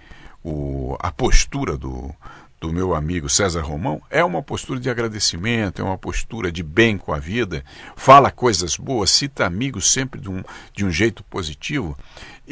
o, 0.43 0.97
a 0.99 1.11
postura 1.11 1.77
do, 1.77 2.13
do 2.59 2.71
meu 2.71 2.93
amigo 2.93 3.29
César 3.29 3.61
Romão 3.61 4.01
é 4.09 4.23
uma 4.23 4.43
postura 4.43 4.79
de 4.79 4.89
agradecimento, 4.89 5.81
é 5.81 5.85
uma 5.85 5.97
postura 5.97 6.51
de 6.51 6.61
bem 6.61 6.97
com 6.97 7.13
a 7.13 7.17
vida, 7.17 7.63
fala 7.95 8.29
coisas 8.31 8.75
boas, 8.75 9.11
cita 9.11 9.45
amigos 9.45 9.91
sempre 9.91 10.19
de 10.19 10.29
um, 10.29 10.43
de 10.73 10.85
um 10.85 10.91
jeito 10.91 11.23
positivo. 11.23 11.97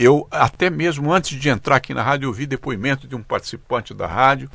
Eu, 0.01 0.25
até 0.31 0.69
mesmo 0.69 1.11
antes 1.11 1.37
de 1.37 1.49
entrar 1.49 1.75
aqui 1.75 1.93
na 1.93 2.01
rádio, 2.01 2.29
ouvi 2.29 2.45
depoimento 2.45 3.05
de 3.05 3.17
um 3.17 3.21
participante 3.21 3.93
da 3.93 4.07
rádio 4.07 4.49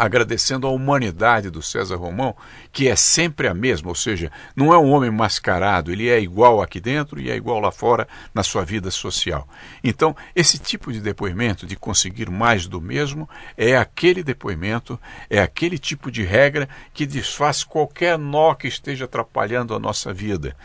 agradecendo 0.00 0.66
a 0.66 0.70
humanidade 0.70 1.50
do 1.50 1.60
César 1.60 1.96
Romão, 1.96 2.34
que 2.72 2.88
é 2.88 2.96
sempre 2.96 3.48
a 3.48 3.52
mesma, 3.52 3.90
ou 3.90 3.94
seja, 3.94 4.32
não 4.56 4.72
é 4.72 4.78
um 4.78 4.90
homem 4.92 5.10
mascarado, 5.10 5.92
ele 5.92 6.08
é 6.08 6.18
igual 6.18 6.62
aqui 6.62 6.80
dentro 6.80 7.20
e 7.20 7.30
é 7.30 7.36
igual 7.36 7.60
lá 7.60 7.70
fora 7.70 8.08
na 8.32 8.42
sua 8.42 8.64
vida 8.64 8.90
social. 8.90 9.46
Então, 9.84 10.16
esse 10.34 10.58
tipo 10.58 10.90
de 10.90 11.00
depoimento, 11.00 11.66
de 11.66 11.76
conseguir 11.76 12.30
mais 12.30 12.66
do 12.66 12.80
mesmo, 12.80 13.28
é 13.58 13.76
aquele 13.76 14.22
depoimento, 14.22 14.98
é 15.28 15.42
aquele 15.42 15.78
tipo 15.78 16.10
de 16.10 16.22
regra 16.22 16.68
que 16.94 17.04
desfaz 17.04 17.62
qualquer 17.62 18.16
nó 18.18 18.54
que 18.54 18.68
esteja 18.68 19.04
atrapalhando 19.04 19.74
a 19.74 19.78
nossa 19.78 20.14
vida. 20.14 20.56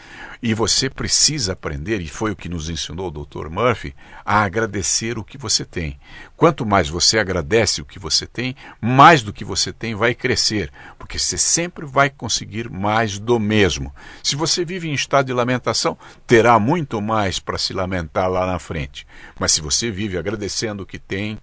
E 0.47 0.53
você 0.53 0.91
precisa 0.91 1.53
aprender, 1.53 2.01
e 2.01 2.07
foi 2.07 2.29
o 2.29 2.35
que 2.35 2.47
nos 2.47 2.69
ensinou 2.69 3.07
o 3.07 3.25
Dr. 3.25 3.49
Murphy, 3.49 3.95
a 4.23 4.43
agradecer 4.43 5.17
o 5.17 5.23
que 5.23 5.39
você 5.39 5.65
tem. 5.65 5.99
Quanto 6.37 6.63
mais 6.63 6.87
você 6.87 7.17
agradece 7.17 7.81
o 7.81 7.85
que 7.85 7.97
você 7.97 8.27
tem, 8.27 8.55
mais 8.79 9.23
do 9.23 9.33
que 9.33 9.43
você 9.43 9.73
tem 9.73 9.95
vai 9.95 10.13
crescer, 10.13 10.71
porque 10.99 11.17
você 11.17 11.35
sempre 11.35 11.83
vai 11.83 12.11
conseguir 12.11 12.69
mais 12.69 13.17
do 13.17 13.39
mesmo. 13.39 13.91
Se 14.21 14.35
você 14.35 14.63
vive 14.63 14.87
em 14.87 14.93
estado 14.93 15.25
de 15.25 15.33
lamentação, 15.33 15.97
terá 16.27 16.59
muito 16.59 17.01
mais 17.01 17.39
para 17.39 17.57
se 17.57 17.73
lamentar 17.73 18.29
lá 18.29 18.45
na 18.45 18.59
frente. 18.59 19.07
Mas 19.39 19.51
se 19.51 19.61
você 19.61 19.89
vive 19.89 20.15
agradecendo 20.15 20.83
o 20.83 20.85
que 20.85 20.99
tem, 20.99 21.39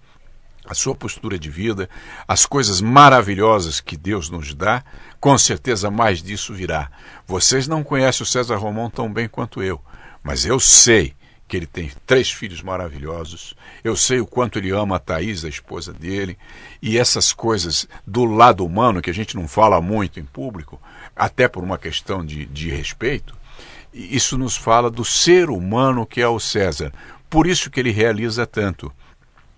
a 0.65 0.73
sua 0.73 0.95
postura 0.95 1.37
de 1.37 1.49
vida, 1.49 1.89
as 2.27 2.45
coisas 2.45 2.79
maravilhosas 2.79 3.81
que 3.81 3.97
Deus 3.97 4.29
nos 4.29 4.53
dá, 4.53 4.83
com 5.23 5.37
certeza 5.37 5.89
mais 5.89 6.21
disso 6.21 6.53
virá. 6.53 6.91
Vocês 7.25 7.65
não 7.65 7.81
conhecem 7.81 8.23
o 8.23 8.25
César 8.25 8.57
Romão 8.57 8.89
tão 8.89 9.09
bem 9.09 9.25
quanto 9.25 9.63
eu, 9.63 9.79
mas 10.21 10.45
eu 10.45 10.59
sei 10.59 11.13
que 11.47 11.55
ele 11.55 11.65
tem 11.65 11.89
três 12.05 12.29
filhos 12.29 12.61
maravilhosos. 12.61 13.55
Eu 13.85 13.95
sei 13.95 14.19
o 14.19 14.27
quanto 14.27 14.59
ele 14.59 14.71
ama 14.71 14.97
a 14.97 14.99
Thaís, 14.99 15.45
a 15.45 15.47
esposa 15.47 15.93
dele, 15.93 16.37
e 16.81 16.97
essas 16.97 17.31
coisas 17.31 17.87
do 18.05 18.25
lado 18.25 18.65
humano 18.65 19.01
que 19.01 19.09
a 19.09 19.13
gente 19.13 19.37
não 19.37 19.47
fala 19.47 19.79
muito 19.79 20.19
em 20.19 20.25
público, 20.25 20.77
até 21.15 21.47
por 21.47 21.63
uma 21.63 21.77
questão 21.77 22.25
de, 22.25 22.45
de 22.45 22.69
respeito, 22.69 23.33
isso 23.93 24.37
nos 24.37 24.57
fala 24.57 24.91
do 24.91 25.05
ser 25.05 25.49
humano 25.49 26.05
que 26.05 26.19
é 26.19 26.27
o 26.27 26.37
César. 26.37 26.91
Por 27.29 27.47
isso 27.47 27.71
que 27.71 27.79
ele 27.79 27.91
realiza 27.91 28.45
tanto 28.45 28.91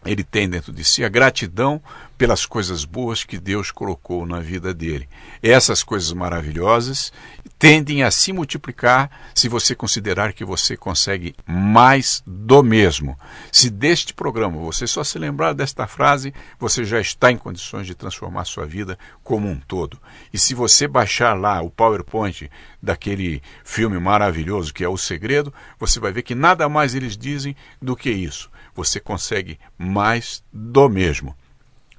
ele 0.05 0.23
tem 0.23 0.47
dentro 0.47 0.71
de 0.71 0.83
si 0.83 1.03
a 1.03 1.09
gratidão 1.09 1.81
pelas 2.17 2.45
coisas 2.45 2.85
boas 2.85 3.23
que 3.23 3.37
Deus 3.37 3.71
colocou 3.71 4.25
na 4.25 4.39
vida 4.39 4.73
dele. 4.73 5.07
Essas 5.41 5.83
coisas 5.83 6.11
maravilhosas 6.13 7.11
tendem 7.57 8.03
a 8.03 8.11
se 8.11 8.33
multiplicar 8.33 9.09
se 9.33 9.47
você 9.47 9.75
considerar 9.75 10.33
que 10.33 10.45
você 10.45 10.75
consegue 10.75 11.35
mais 11.45 12.21
do 12.25 12.61
mesmo. 12.63 13.17
Se 13.51 13.69
deste 13.69 14.13
programa 14.13 14.57
você 14.57 14.85
só 14.85 15.03
se 15.03 15.17
lembrar 15.17 15.53
desta 15.53 15.87
frase, 15.87 16.33
você 16.59 16.83
já 16.83 16.99
está 16.99 17.31
em 17.31 17.37
condições 17.37 17.87
de 17.87 17.95
transformar 17.95 18.45
sua 18.45 18.65
vida 18.65 18.97
como 19.23 19.47
um 19.47 19.59
todo. 19.59 19.99
E 20.33 20.37
se 20.37 20.53
você 20.53 20.87
baixar 20.87 21.33
lá 21.33 21.61
o 21.61 21.69
PowerPoint 21.69 22.49
daquele 22.81 23.41
filme 23.63 23.99
maravilhoso 23.99 24.73
que 24.73 24.83
é 24.83 24.89
O 24.89 24.97
Segredo, 24.97 25.53
você 25.79 25.99
vai 25.99 26.11
ver 26.11 26.23
que 26.23 26.35
nada 26.35 26.67
mais 26.67 26.93
eles 26.93 27.17
dizem 27.17 27.55
do 27.81 27.95
que 27.95 28.09
isso 28.09 28.49
você 28.75 28.99
consegue 28.99 29.57
mais 29.77 30.43
do 30.51 30.89
mesmo. 30.89 31.35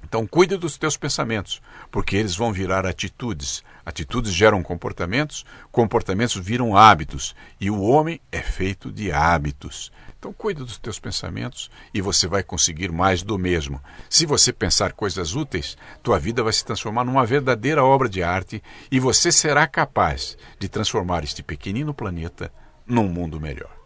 Então, 0.07 0.25
cuide 0.25 0.55
dos 0.55 0.77
teus 0.77 0.95
pensamentos, 0.95 1.61
porque 1.91 2.15
eles 2.15 2.33
vão 2.33 2.53
virar 2.53 2.85
atitudes. 2.85 3.61
Atitudes 3.85 4.31
geram 4.31 4.63
comportamentos, 4.63 5.45
comportamentos 5.69 6.37
viram 6.37 6.77
hábitos, 6.77 7.35
e 7.59 7.69
o 7.69 7.81
homem 7.81 8.21
é 8.31 8.41
feito 8.41 8.89
de 8.89 9.11
hábitos. 9.11 9.91
Então, 10.17 10.31
cuide 10.31 10.63
dos 10.63 10.77
teus 10.77 10.97
pensamentos 10.97 11.69
e 11.93 11.99
você 11.99 12.25
vai 12.25 12.41
conseguir 12.41 12.89
mais 12.89 13.21
do 13.21 13.37
mesmo. 13.37 13.81
Se 14.09 14.25
você 14.25 14.53
pensar 14.53 14.93
coisas 14.93 15.35
úteis, 15.35 15.77
tua 16.01 16.17
vida 16.17 16.41
vai 16.41 16.53
se 16.53 16.63
transformar 16.63 17.03
numa 17.03 17.25
verdadeira 17.25 17.83
obra 17.83 18.07
de 18.07 18.23
arte 18.23 18.63
e 18.89 19.01
você 19.01 19.29
será 19.29 19.67
capaz 19.67 20.37
de 20.57 20.69
transformar 20.69 21.25
este 21.25 21.43
pequenino 21.43 21.93
planeta 21.93 22.49
num 22.87 23.09
mundo 23.09 23.41
melhor 23.41 23.77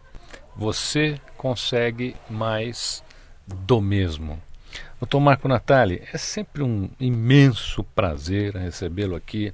você 0.55 1.19
consegue 1.37 2.15
mais 2.29 3.03
do 3.47 3.81
mesmo. 3.81 4.41
Doutor 5.01 5.19
Marco 5.19 5.47
Natali, 5.47 6.07
é 6.13 6.17
sempre 6.19 6.61
um 6.61 6.87
imenso 6.99 7.83
prazer 7.83 8.55
recebê-lo 8.55 9.15
aqui. 9.15 9.51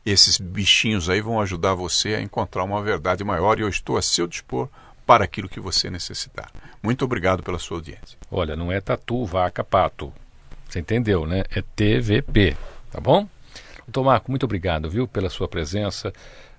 Esses 0.05 0.37
bichinhos 0.37 1.09
aí 1.09 1.21
vão 1.21 1.41
ajudar 1.41 1.73
você 1.73 2.15
a 2.15 2.21
encontrar 2.21 2.63
uma 2.63 2.81
verdade 2.81 3.23
maior 3.23 3.57
e 3.57 3.63
eu 3.63 3.69
estou 3.69 3.97
a 3.97 4.01
seu 4.01 4.27
dispor 4.27 4.69
para 5.05 5.23
aquilo 5.23 5.49
que 5.49 5.59
você 5.59 5.89
necessitar. 5.89 6.51
Muito 6.81 7.03
obrigado 7.03 7.41
pela 7.41 7.59
sua 7.59 7.77
audiência. 7.77 8.17
Olha, 8.29 8.55
não 8.55 8.71
é 8.71 8.79
tatu, 8.79 9.25
vaca, 9.25 9.63
pato. 9.63 10.13
Você 10.67 10.79
entendeu, 10.79 11.25
né? 11.25 11.43
É 11.49 11.61
TVP. 11.61 12.55
Tá 12.91 12.99
bom? 12.99 13.27
Doutor 13.87 14.03
Marco, 14.03 14.31
muito 14.31 14.43
obrigado, 14.43 14.89
viu, 14.89 15.07
pela 15.07 15.29
sua 15.29 15.47
presença. 15.47 16.13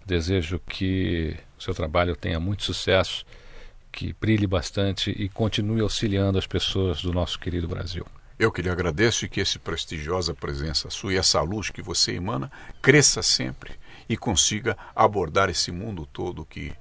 Desejo 0.05 0.61
que 0.68 1.37
o 1.59 1.62
seu 1.62 1.74
trabalho 1.74 2.14
tenha 2.14 2.38
muito 2.38 2.64
sucesso, 2.64 3.24
que 3.94 4.12
brilhe 4.12 4.46
bastante 4.46 5.11
e 5.11 5.28
continue 5.28 5.80
auxiliando 5.80 6.37
as 6.37 6.48
pessoas 6.48 7.00
do 7.00 7.12
nosso 7.12 7.38
querido 7.38 7.68
Brasil. 7.68 8.04
Eu 8.37 8.50
que 8.50 8.61
lhe 8.61 8.68
agradeço 8.68 9.24
e 9.24 9.28
que 9.28 9.40
essa 9.40 9.61
prestigiosa 9.61 10.35
presença 10.35 10.90
sua 10.90 11.12
e 11.12 11.16
essa 11.16 11.40
luz 11.40 11.70
que 11.70 11.80
você 11.80 12.14
emana 12.14 12.50
cresça 12.83 13.22
sempre 13.22 13.74
e 14.09 14.16
consiga 14.16 14.76
abordar 14.96 15.48
esse 15.48 15.70
mundo 15.70 16.04
todo 16.12 16.44
que 16.44 16.72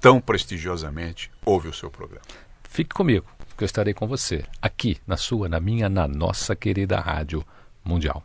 tão 0.00 0.20
prestigiosamente 0.20 1.30
ouve 1.44 1.68
o 1.68 1.72
seu 1.72 1.88
programa. 1.88 2.26
Fique 2.68 2.92
comigo, 2.92 3.26
que 3.56 3.62
eu 3.62 3.66
estarei 3.66 3.94
com 3.94 4.08
você, 4.08 4.44
aqui, 4.60 4.98
na 5.06 5.16
sua, 5.16 5.48
na 5.48 5.60
minha, 5.60 5.88
na 5.88 6.08
nossa 6.08 6.56
querida 6.56 6.98
Rádio 6.98 7.46
Mundial. 7.84 8.24